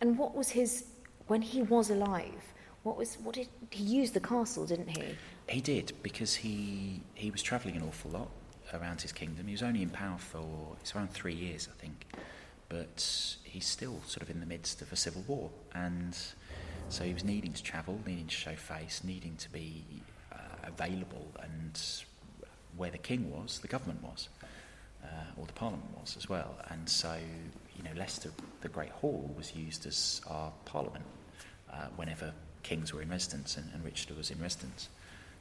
and 0.00 0.18
what 0.18 0.34
was 0.34 0.50
his 0.50 0.84
when 1.26 1.42
he 1.42 1.62
was 1.62 1.90
alive? 1.90 2.54
What 2.82 2.96
was 2.96 3.16
what 3.22 3.34
did 3.34 3.48
he 3.70 3.84
use 3.84 4.10
the 4.12 4.20
castle? 4.20 4.64
Didn't 4.64 4.88
he? 4.88 5.16
He 5.48 5.60
did 5.60 5.92
because 6.02 6.34
he 6.34 7.02
he 7.14 7.30
was 7.30 7.42
travelling 7.42 7.76
an 7.76 7.82
awful 7.82 8.10
lot 8.10 8.30
around 8.72 9.02
his 9.02 9.12
kingdom. 9.12 9.46
He 9.46 9.52
was 9.52 9.62
only 9.62 9.82
in 9.82 9.90
power 9.90 10.18
for 10.18 10.76
it's 10.80 10.94
around 10.94 11.10
three 11.10 11.34
years, 11.34 11.68
I 11.70 11.78
think 11.80 12.06
but 12.68 13.36
he's 13.44 13.66
still 13.66 14.00
sort 14.06 14.22
of 14.22 14.30
in 14.30 14.40
the 14.40 14.46
midst 14.46 14.82
of 14.82 14.92
a 14.92 14.96
civil 14.96 15.24
war, 15.26 15.50
and 15.74 16.16
so 16.88 17.04
he 17.04 17.12
was 17.12 17.24
needing 17.24 17.52
to 17.52 17.62
travel, 17.62 18.00
needing 18.06 18.26
to 18.26 18.34
show 18.34 18.54
face, 18.54 19.02
needing 19.04 19.36
to 19.36 19.50
be 19.50 19.84
uh, 20.32 20.36
available, 20.64 21.26
and 21.42 21.80
where 22.76 22.90
the 22.90 22.98
king 22.98 23.30
was, 23.30 23.60
the 23.60 23.68
government 23.68 24.02
was, 24.02 24.28
uh, 25.04 25.06
or 25.36 25.46
the 25.46 25.52
parliament 25.52 25.88
was 25.98 26.16
as 26.16 26.28
well, 26.28 26.56
and 26.68 26.88
so 26.88 27.16
you 27.76 27.82
know 27.82 27.90
Leicester, 27.96 28.30
the 28.60 28.68
Great 28.68 28.90
Hall, 28.90 29.32
was 29.36 29.54
used 29.54 29.86
as 29.86 30.20
our 30.26 30.52
parliament 30.64 31.04
uh, 31.72 31.86
whenever 31.96 32.32
kings 32.62 32.92
were 32.92 33.02
in 33.02 33.08
residence, 33.08 33.56
and, 33.56 33.70
and 33.72 33.84
Richard 33.84 34.16
was 34.16 34.30
in 34.30 34.40
residence 34.40 34.88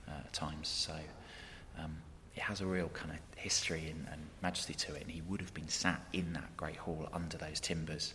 uh, 0.08 0.20
at 0.20 0.34
times. 0.34 0.68
So. 0.68 0.94
Um, 1.78 1.98
it 2.36 2.42
has 2.42 2.62
a 2.62 2.66
real 2.66 2.90
kind 2.90 3.12
of 3.12 3.18
history 3.38 3.88
and, 3.90 4.08
and, 4.12 4.22
majesty 4.42 4.76
to 4.76 4.94
it, 4.94 5.02
and 5.02 5.10
he 5.10 5.22
would 5.22 5.42
have 5.42 5.54
been 5.56 5.68
sat 5.68 6.00
in 6.14 6.32
that 6.34 6.56
great 6.56 6.76
hall 6.76 7.10
under 7.14 7.36
those 7.36 7.60
timbers, 7.60 8.14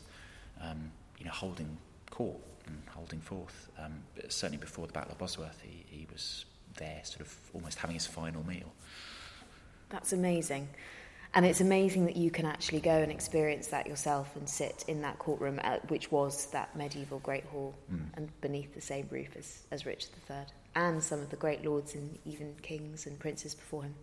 um, 0.60 0.92
you 1.18 1.24
know, 1.24 1.30
holding 1.32 1.76
court 2.08 2.38
and 2.66 2.80
holding 2.88 3.20
forth. 3.20 3.68
Um, 3.78 3.94
certainly 4.28 4.58
before 4.58 4.86
the 4.86 4.92
Battle 4.92 5.10
of 5.10 5.18
Bosworth, 5.18 5.60
he, 5.60 5.84
he 5.88 6.06
was 6.12 6.44
there, 6.76 7.00
sort 7.02 7.22
of 7.22 7.36
almost 7.52 7.78
having 7.78 7.94
his 7.94 8.06
final 8.06 8.46
meal. 8.46 8.72
That's 9.88 10.12
amazing. 10.12 10.68
And 11.34 11.46
it's 11.46 11.60
amazing 11.60 12.06
that 12.06 12.16
you 12.16 12.30
can 12.30 12.44
actually 12.44 12.80
go 12.80 12.90
and 12.90 13.10
experience 13.10 13.68
that 13.68 13.86
yourself 13.86 14.34
and 14.36 14.48
sit 14.48 14.84
in 14.88 15.02
that 15.02 15.18
courtroom, 15.18 15.60
uh, 15.62 15.78
which 15.88 16.10
was 16.10 16.46
that 16.46 16.74
medieval 16.76 17.20
Great 17.20 17.44
Hall, 17.44 17.74
mm. 17.92 18.00
and 18.14 18.28
beneath 18.40 18.74
the 18.74 18.80
same 18.80 19.08
roof 19.10 19.28
as, 19.36 19.62
as 19.70 19.86
Richard 19.86 20.10
III, 20.28 20.36
and 20.74 21.02
some 21.02 21.20
of 21.20 21.30
the 21.30 21.36
great 21.36 21.64
lords 21.64 21.94
and 21.94 22.18
even 22.24 22.54
kings 22.62 23.06
and 23.06 23.18
princes 23.18 23.54
before 23.54 23.84
him. 23.84 23.94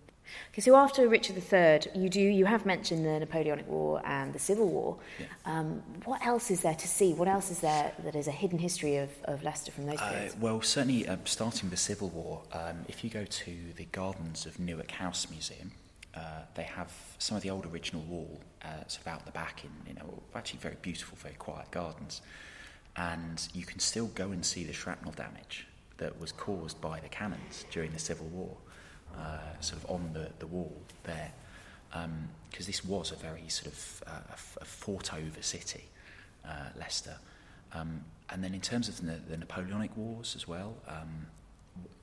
Okay, 0.52 0.62
so 0.62 0.76
after 0.76 1.08
Richard 1.08 1.38
III, 1.38 1.92
you 2.02 2.10
do 2.10 2.22
you 2.22 2.46
have 2.46 2.66
mentioned 2.66 3.06
the 3.06 3.20
Napoleonic 3.20 3.68
War 3.68 4.02
and 4.06 4.34
the 4.34 4.40
Civil 4.40 4.68
War. 4.68 4.98
Yeah. 5.20 5.26
Um, 5.46 5.84
what 6.06 6.26
else 6.26 6.52
is 6.52 6.62
there 6.62 6.76
to 6.76 6.88
see? 6.88 7.13
What 7.13 7.28
else 7.28 7.52
is 7.52 7.60
there 7.60 7.94
that 8.04 8.16
is 8.16 8.28
a 8.28 8.32
hidden 8.32 8.60
history 8.60 8.98
of, 8.98 9.10
of 9.26 9.44
Leicester 9.44 9.72
from 9.72 9.86
those 9.86 10.00
uh, 10.00 10.10
periods? 10.10 10.34
Uh, 10.34 10.38
well, 10.42 10.62
certainly 10.62 11.08
uh, 11.08 11.18
starting 11.26 11.70
the 11.70 11.78
Civil 11.78 12.10
War, 12.10 12.42
um, 12.54 12.86
if 12.88 13.04
you 13.04 13.10
go 13.10 13.26
to 13.26 13.56
the 13.76 13.86
gardens 13.86 14.46
of 14.46 14.60
Newark 14.60 14.92
House 14.92 15.30
Museum, 15.30 15.72
uh, 16.16 16.42
they 16.56 16.63
have 16.63 16.92
some 17.20 17.38
of 17.38 17.44
the 17.44 17.50
old 17.50 17.66
original 17.68 18.02
wall 18.04 18.40
uh, 18.63 18.84
sort 18.88 19.02
of 19.02 19.08
out 19.08 19.26
the 19.26 19.32
back 19.32 19.63
in 19.63 19.70
you 19.88 19.94
know 19.94 20.22
actually 20.36 20.60
very 20.60 20.78
beautiful, 20.82 21.18
very 21.22 21.36
quiet 21.36 21.70
gardens, 21.72 22.22
and 22.96 23.48
you 23.54 23.66
can 23.66 23.80
still 23.80 24.08
go 24.08 24.32
and 24.32 24.46
see 24.46 24.63
the 24.63 24.74
shrapnel 24.74 25.12
damage 25.12 25.68
that 25.98 26.20
was 26.20 26.32
caused 26.32 26.80
by 26.80 27.00
the 27.00 27.10
cannons 27.10 27.66
during 27.72 27.92
the 27.92 28.00
Civil 28.00 28.28
War 28.28 28.56
uh, 29.17 29.60
sort 29.60 29.84
of 29.84 29.89
on 29.89 30.12
the, 30.13 30.30
the 30.39 30.47
wall 30.47 30.73
there. 31.03 31.32
Because 31.89 32.65
um, 32.65 32.67
this 32.67 32.84
was 32.84 33.12
a 33.12 33.15
very 33.15 33.47
sort 33.47 33.67
of 33.67 34.03
uh, 34.08 34.12
a, 34.30 34.62
a 34.62 34.65
fought 34.65 35.13
over 35.13 35.41
city, 35.41 35.86
uh, 36.45 36.69
Leicester. 36.77 37.15
Um, 37.73 38.01
and 38.30 38.43
then 38.43 38.53
in 38.53 38.62
terms 38.62 38.89
of 38.89 38.97
the, 38.97 39.19
the 39.30 39.38
Napoleonic 39.38 39.95
Wars 39.95 40.36
as 40.36 40.47
well, 40.47 40.75
um, 40.88 41.27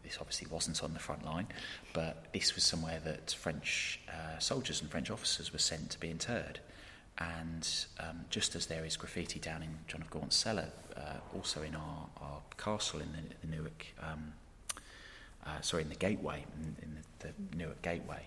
this 0.03 0.18
obviously 0.20 0.46
wasn't 0.50 0.83
on 0.83 0.92
the 0.92 0.98
front 0.98 1.24
line, 1.24 1.46
but 1.92 2.33
this 2.33 2.55
was 2.55 2.64
somewhere 2.64 3.00
that 3.05 3.31
French 3.33 4.00
uh, 4.09 4.38
soldiers 4.38 4.81
and 4.81 4.90
French 4.90 5.11
officers 5.11 5.53
were 5.53 5.59
sent 5.59 5.90
to 5.90 6.00
be 6.00 6.11
interred. 6.11 6.61
And 7.18 7.68
um, 8.00 8.24
just 8.29 8.57
as 8.57 8.66
there 8.66 8.85
is 8.85 8.96
graffiti 8.96 9.38
down 9.38 9.62
in 9.62 9.70
John 9.87 10.03
of 10.03 10.11
Gaunt's 10.11 10.37
cellar, 10.37 10.68
uh, 10.96 11.18
also 11.35 11.62
in 11.62 11.74
our, 11.74 12.09
our 12.20 12.40
castle 12.59 13.00
in 13.00 13.12
the, 13.12 13.46
the 13.46 13.57
Newark 13.57 13.87
um, 14.03 14.33
uh, 15.47 15.61
sorry, 15.61 15.83
in 15.83 15.89
the 15.89 15.95
gateway, 15.95 16.45
in, 16.61 16.77
in 16.83 16.99
the, 17.19 17.29
the 17.29 17.57
Newark 17.57 17.83
Gateway, 17.83 18.27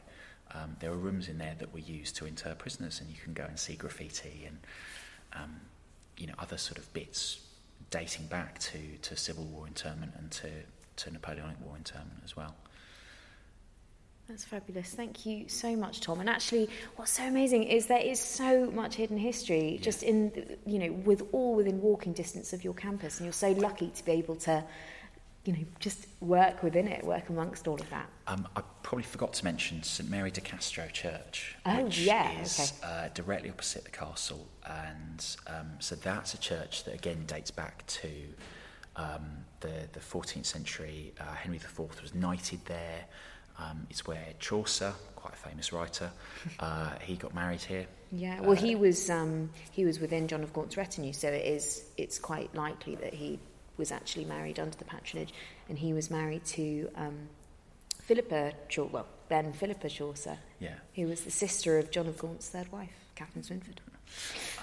um, 0.53 0.75
there 0.79 0.91
are 0.91 0.97
rooms 0.97 1.27
in 1.27 1.37
there 1.37 1.55
that 1.59 1.73
were 1.73 1.79
used 1.79 2.15
to 2.17 2.25
inter 2.25 2.55
prisoners, 2.55 3.01
and 3.01 3.09
you 3.09 3.17
can 3.21 3.33
go 3.33 3.43
and 3.43 3.59
see 3.59 3.75
graffiti 3.75 4.47
and 4.47 4.57
um, 5.33 5.55
you 6.17 6.27
know 6.27 6.33
other 6.39 6.57
sort 6.57 6.77
of 6.77 6.91
bits 6.93 7.41
dating 7.89 8.27
back 8.27 8.59
to, 8.59 8.79
to 9.01 9.15
Civil 9.15 9.45
War 9.45 9.67
internment 9.67 10.13
and 10.17 10.29
to, 10.31 10.49
to 10.97 11.11
Napoleonic 11.11 11.57
War 11.65 11.77
internment 11.77 12.21
as 12.23 12.35
well. 12.35 12.55
That's 14.27 14.43
fabulous. 14.43 14.89
Thank 14.89 15.25
you 15.25 15.47
so 15.47 15.77
much, 15.77 16.01
Tom. 16.01 16.19
And 16.19 16.29
actually, 16.29 16.69
what's 16.97 17.13
so 17.13 17.23
amazing 17.23 17.63
is 17.63 17.85
there 17.85 18.01
is 18.01 18.19
so 18.19 18.69
much 18.71 18.95
hidden 18.95 19.17
history 19.17 19.75
yeah. 19.75 19.81
just 19.81 20.03
in, 20.03 20.57
you 20.65 20.79
know, 20.79 20.91
with 20.91 21.23
all 21.31 21.55
within 21.55 21.81
walking 21.81 22.11
distance 22.11 22.51
of 22.51 22.61
your 22.61 22.73
campus. 22.73 23.17
And 23.17 23.25
you're 23.25 23.31
so 23.31 23.51
lucky 23.51 23.89
to 23.95 24.03
be 24.03 24.11
able 24.13 24.35
to 24.37 24.65
you 25.47 25.53
know, 25.53 25.63
just 25.79 26.07
work 26.19 26.61
within 26.61 26.87
it, 26.89 27.03
work 27.05 27.29
amongst 27.29 27.67
all 27.67 27.79
of 27.79 27.89
that. 27.89 28.09
Um, 28.27 28.47
I 28.57 28.61
probably 28.83 29.03
forgot 29.03 29.31
to 29.33 29.45
mention 29.45 29.81
St 29.81 30.09
Mary 30.09 30.29
de 30.29 30.41
Castro 30.41 30.87
Church, 30.87 31.55
oh, 31.65 31.85
which 31.85 32.01
yeah, 32.01 32.41
is 32.41 32.59
okay. 32.83 32.91
uh, 32.91 33.07
directly 33.13 33.49
opposite 33.49 33.85
the 33.85 33.91
castle, 33.91 34.45
and 34.67 35.25
um, 35.47 35.71
so 35.79 35.95
that's 35.95 36.33
a 36.33 36.37
church 36.37 36.83
that 36.83 36.93
again 36.93 37.23
dates 37.25 37.51
back 37.51 37.87
to 37.87 38.09
um, 38.97 39.45
the 39.61 39.87
the 39.93 40.01
14th 40.01 40.45
century. 40.45 41.13
Uh, 41.19 41.33
Henry 41.33 41.57
IV 41.57 41.79
was 42.01 42.13
knighted 42.13 42.59
there. 42.65 43.05
Um, 43.57 43.87
it's 43.89 44.05
where 44.05 44.33
Chaucer, 44.39 44.93
quite 45.15 45.33
a 45.33 45.37
famous 45.37 45.71
writer, 45.73 46.11
uh, 46.59 46.91
he 47.01 47.15
got 47.15 47.33
married 47.33 47.61
here. 47.61 47.87
Yeah, 48.11 48.39
well, 48.41 48.55
he 48.55 48.75
uh, 48.75 48.79
was 48.79 49.09
um, 49.09 49.49
he 49.71 49.85
was 49.85 49.99
within 49.99 50.27
John 50.27 50.43
of 50.43 50.51
Gaunt's 50.51 50.75
retinue, 50.75 51.13
so 51.13 51.29
it 51.29 51.45
is 51.45 51.85
it's 51.95 52.19
quite 52.19 52.53
likely 52.53 52.95
that 52.95 53.13
he 53.13 53.39
was 53.77 53.91
actually 53.91 54.25
married 54.25 54.59
under 54.59 54.77
the 54.77 54.85
patronage, 54.85 55.33
and 55.69 55.77
he 55.77 55.93
was 55.93 56.09
married 56.09 56.43
to 56.45 56.89
um, 56.95 57.29
Philippa 58.01 58.53
Chaucer, 58.69 58.89
well, 58.91 59.07
then 59.29 59.53
Philippa 59.53 59.89
Chaucer, 59.89 60.37
yeah. 60.59 60.75
who 60.95 61.07
was 61.07 61.21
the 61.21 61.31
sister 61.31 61.77
of 61.77 61.91
John 61.91 62.07
of 62.07 62.17
Gaunt's 62.17 62.49
third 62.49 62.71
wife, 62.71 62.91
Catherine 63.15 63.43
Swynford. 63.43 63.79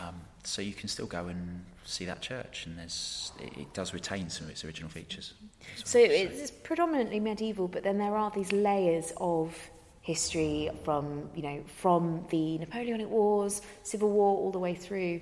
Um, 0.01 0.15
so 0.43 0.63
you 0.63 0.73
can 0.73 0.89
still 0.89 1.07
go 1.07 1.27
and 1.27 1.65
see 1.85 2.05
that 2.07 2.23
church, 2.23 2.67
and 2.67 2.79
there's 2.79 3.33
it, 3.41 3.59
it 3.59 3.75
does 3.75 3.93
retain 3.93 4.31
some 4.31 4.47
of 4.47 4.51
its 4.51 4.65
original 4.65 4.91
features. 4.91 5.35
Well. 5.41 5.85
So 5.85 5.99
it's 5.99 6.51
predominantly 6.51 7.21
medieval, 7.21 7.69
but 7.69 7.83
then 7.83 7.99
there 7.99 8.17
are 8.17 8.31
these 8.31 8.53
layers 8.53 9.13
of 9.19 9.57
history 10.01 10.71
from 10.85 11.31
you 11.35 11.43
know 11.43 11.65
from 11.77 12.25
the 12.31 12.59
Napoleonic 12.59 13.09
Wars, 13.09 13.63
Civil 13.83 14.11
War, 14.11 14.37
all 14.37 14.51
the 14.51 14.59
way 14.59 14.75
through. 14.75 15.21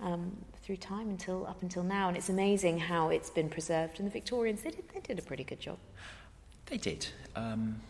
Um, 0.00 0.36
through 0.68 0.76
time 0.76 1.08
until 1.08 1.46
up 1.46 1.62
until 1.62 1.82
now, 1.82 2.08
and 2.08 2.16
it's 2.16 2.28
amazing 2.28 2.78
how 2.78 3.08
it's 3.08 3.30
been 3.30 3.48
preserved. 3.48 3.98
And 3.98 4.06
the 4.06 4.12
Victorians, 4.12 4.60
they 4.60 4.70
did, 4.70 4.84
they 4.92 5.00
did 5.00 5.18
a 5.18 5.22
pretty 5.22 5.42
good 5.42 5.60
job. 5.60 5.78
They 6.66 6.76
did. 6.76 7.06
Um, 7.34 7.80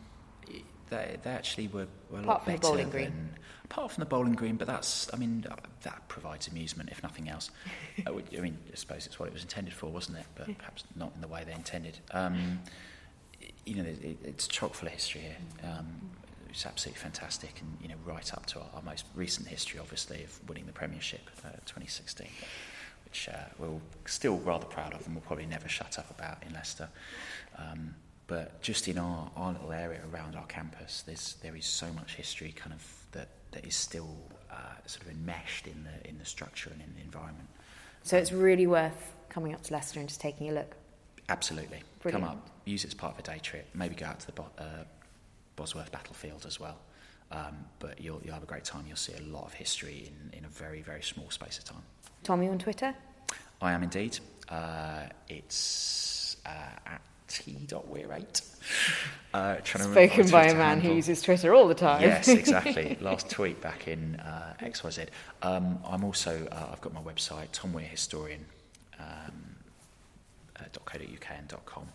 they, 0.89 1.17
they 1.25 1.31
actually 1.31 1.67
were, 1.67 1.89
were 2.09 2.19
a 2.19 2.23
apart 2.23 2.27
lot 2.27 2.45
from 2.45 2.53
better 2.53 2.63
the 2.63 2.69
bowling 2.69 2.91
green. 2.91 3.05
Than, 3.07 3.31
apart 3.65 3.91
from 3.91 4.03
the 4.03 4.07
bowling 4.07 4.35
green, 4.35 4.55
but 4.55 4.69
that's, 4.69 5.13
I 5.13 5.17
mean, 5.17 5.45
that 5.83 6.07
provides 6.07 6.47
amusement 6.47 6.91
if 6.93 7.03
nothing 7.03 7.29
else. 7.29 7.51
I, 8.07 8.13
would, 8.13 8.27
I 8.39 8.41
mean, 8.41 8.57
I 8.73 8.77
suppose 8.77 9.07
it's 9.07 9.19
what 9.19 9.27
it 9.27 9.33
was 9.33 9.43
intended 9.43 9.75
for, 9.75 9.87
wasn't 9.87 10.19
it? 10.19 10.27
But 10.37 10.57
perhaps 10.57 10.85
not 10.95 11.11
in 11.17 11.21
the 11.21 11.27
way 11.27 11.43
they 11.45 11.55
intended. 11.55 11.99
Um, 12.13 12.61
you 13.67 13.75
know, 13.75 13.89
it, 13.89 14.19
it's 14.23 14.47
chock 14.47 14.75
full 14.75 14.87
of 14.87 14.93
history 14.93 15.23
here. 15.23 15.37
Um, 15.65 16.11
it's 16.51 16.67
absolutely 16.67 17.01
fantastic, 17.01 17.61
and 17.61 17.79
you 17.81 17.89
know, 17.89 17.95
right 18.05 18.33
up 18.33 18.47
to 18.47 18.61
our, 18.61 18.67
our 18.75 18.83
most 18.83 19.05
recent 19.15 19.49
history, 19.49 19.81
obviously, 19.81 20.25
of 20.25 20.49
winning 20.49 20.67
the 20.67 20.73
Premiership, 20.73 21.29
uh, 21.45 21.51
2016 21.67 22.29
which 23.09 23.29
uh, 23.33 23.39
we're 23.59 23.81
still 24.07 24.37
rather 24.39 24.67
proud 24.67 24.93
of 24.93 25.05
and 25.07 25.15
we'll 25.15 25.23
probably 25.23 25.47
never 25.47 25.69
shut 25.69 25.99
up 25.99 26.11
about 26.11 26.43
in 26.47 26.53
Leicester. 26.53 26.89
Um, 27.57 27.95
but 28.27 28.61
just 28.61 28.87
in 28.87 28.99
our, 28.99 29.31
our 29.35 29.53
little 29.53 29.73
area 29.73 30.01
around 30.13 30.37
our 30.37 30.45
campus, 30.47 31.03
there's, 31.07 31.37
there 31.43 31.57
is 31.57 31.65
so 31.65 31.87
much 31.95 32.15
history 32.15 32.53
kind 32.53 32.75
of 32.75 32.87
that, 33.13 33.29
that 33.53 33.65
is 33.65 33.75
still 33.75 34.15
uh, 34.51 34.55
sort 34.85 35.07
of 35.07 35.13
enmeshed 35.13 35.67
in 35.67 35.85
the, 35.85 36.09
in 36.09 36.19
the 36.19 36.27
structure 36.27 36.71
and 36.71 36.83
in 36.83 36.95
the 36.95 37.01
environment. 37.01 37.49
So 38.03 38.19
it's 38.19 38.33
really 38.33 38.67
worth 38.67 39.15
coming 39.31 39.55
up 39.55 39.63
to 39.65 39.73
Leicester 39.73 40.01
and 40.01 40.09
just 40.09 40.21
taking 40.21 40.51
a 40.51 40.53
look? 40.53 40.77
Absolutely. 41.31 41.83
Brilliant. 42.01 42.25
Come 42.25 42.37
up, 42.37 42.49
use 42.67 42.85
it 42.85 42.89
as 42.89 42.95
part 42.95 43.15
of 43.15 43.19
a 43.19 43.23
day 43.23 43.39
trip, 43.43 43.67
maybe 43.75 43.95
go 43.95 44.07
out 44.07 44.21
to 44.21 44.27
the 44.27 44.43
uh, 44.43 44.65
Bosworth 45.59 45.91
battlefield 45.91 46.47
as 46.47 46.61
well. 46.61 46.79
Um, 47.31 47.57
but 47.81 48.01
you'll, 48.01 48.21
you'll 48.25 48.33
have 48.35 48.45
a 48.45 48.47
great 48.47 48.65
time. 48.65 48.85
You'll 48.87 48.97
see 48.97 49.13
a 49.13 49.23
lot 49.23 49.45
of 49.45 49.53
history 49.53 50.11
in, 50.33 50.39
in 50.39 50.45
a 50.45 50.49
very, 50.49 50.81
very 50.81 51.03
small 51.03 51.29
space 51.31 51.59
of 51.59 51.65
time. 51.65 51.83
Tommy 52.23 52.49
on 52.49 52.59
Twitter? 52.59 52.95
I 53.61 53.73
am 53.73 53.83
indeed. 53.83 54.19
Uh, 54.49 55.07
it's 55.29 56.37
uh, 56.47 56.51
at 56.87 57.03
t.weir8. 57.29 58.43
Uh, 59.35 59.63
Spoken 59.63 60.31
by 60.31 60.47
a 60.47 60.55
man 60.55 60.81
handle. 60.81 60.91
who 60.91 60.97
uses 60.97 61.21
Twitter 61.21 61.55
all 61.55 61.69
the 61.69 61.75
time. 61.75 62.01
Yes, 62.01 62.29
exactly. 62.43 62.97
Last 62.99 63.29
tweet 63.29 63.61
back 63.61 63.87
in 63.87 64.17
uh, 64.17 64.55
XYZ. 64.61 65.09
Um, 65.43 65.79
I'm 65.87 66.03
also, 66.03 66.49
uh, 66.51 66.69
I've 66.73 66.81
got 66.81 66.95
my 66.95 67.03
website, 67.03 67.51
tomweirhistorian.co.uk 67.51 68.99
um, 68.99 69.59
uh, 70.57 71.35
and 71.39 71.55
.com. 71.67 71.87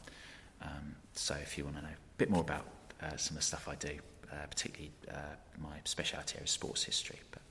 Um, 0.61 0.95
so 1.13 1.33
if 1.41 1.57
you 1.57 1.63
want 1.63 1.77
to 1.77 1.81
know 1.81 1.89
a 1.89 2.17
bit 2.17 2.29
more 2.29 2.41
about 2.41 2.65
uh, 3.01 3.15
some 3.17 3.35
of 3.35 3.41
the 3.41 3.45
stuff 3.45 3.67
I 3.67 3.75
do, 3.75 3.97
uh, 4.31 4.35
particularly 4.49 4.91
uh, 5.09 5.35
my 5.61 5.75
speciality 5.83 6.39
is 6.43 6.51
sports 6.51 6.83
history. 6.83 7.19
But 7.31 7.41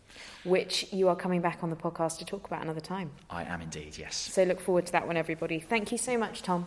which 0.45 0.93
you 0.93 1.09
are 1.09 1.17
coming 1.17 1.41
back 1.41 1.59
on 1.63 1.71
the 1.71 1.77
podcast 1.77 2.19
to 2.19 2.25
talk 2.25 2.47
about 2.47 2.63
another 2.63 2.81
time. 2.81 3.11
I 3.31 3.45
am 3.45 3.61
indeed, 3.61 3.97
yes. 3.97 4.17
So 4.17 4.43
look 4.45 4.61
forward 4.61 4.87
to 4.87 4.93
that 4.93 5.07
one, 5.07 5.17
everybody. 5.17 5.61
Thank 5.61 5.93
you 5.93 5.99
so 5.99 6.19
much, 6.19 6.43
Tom. 6.43 6.67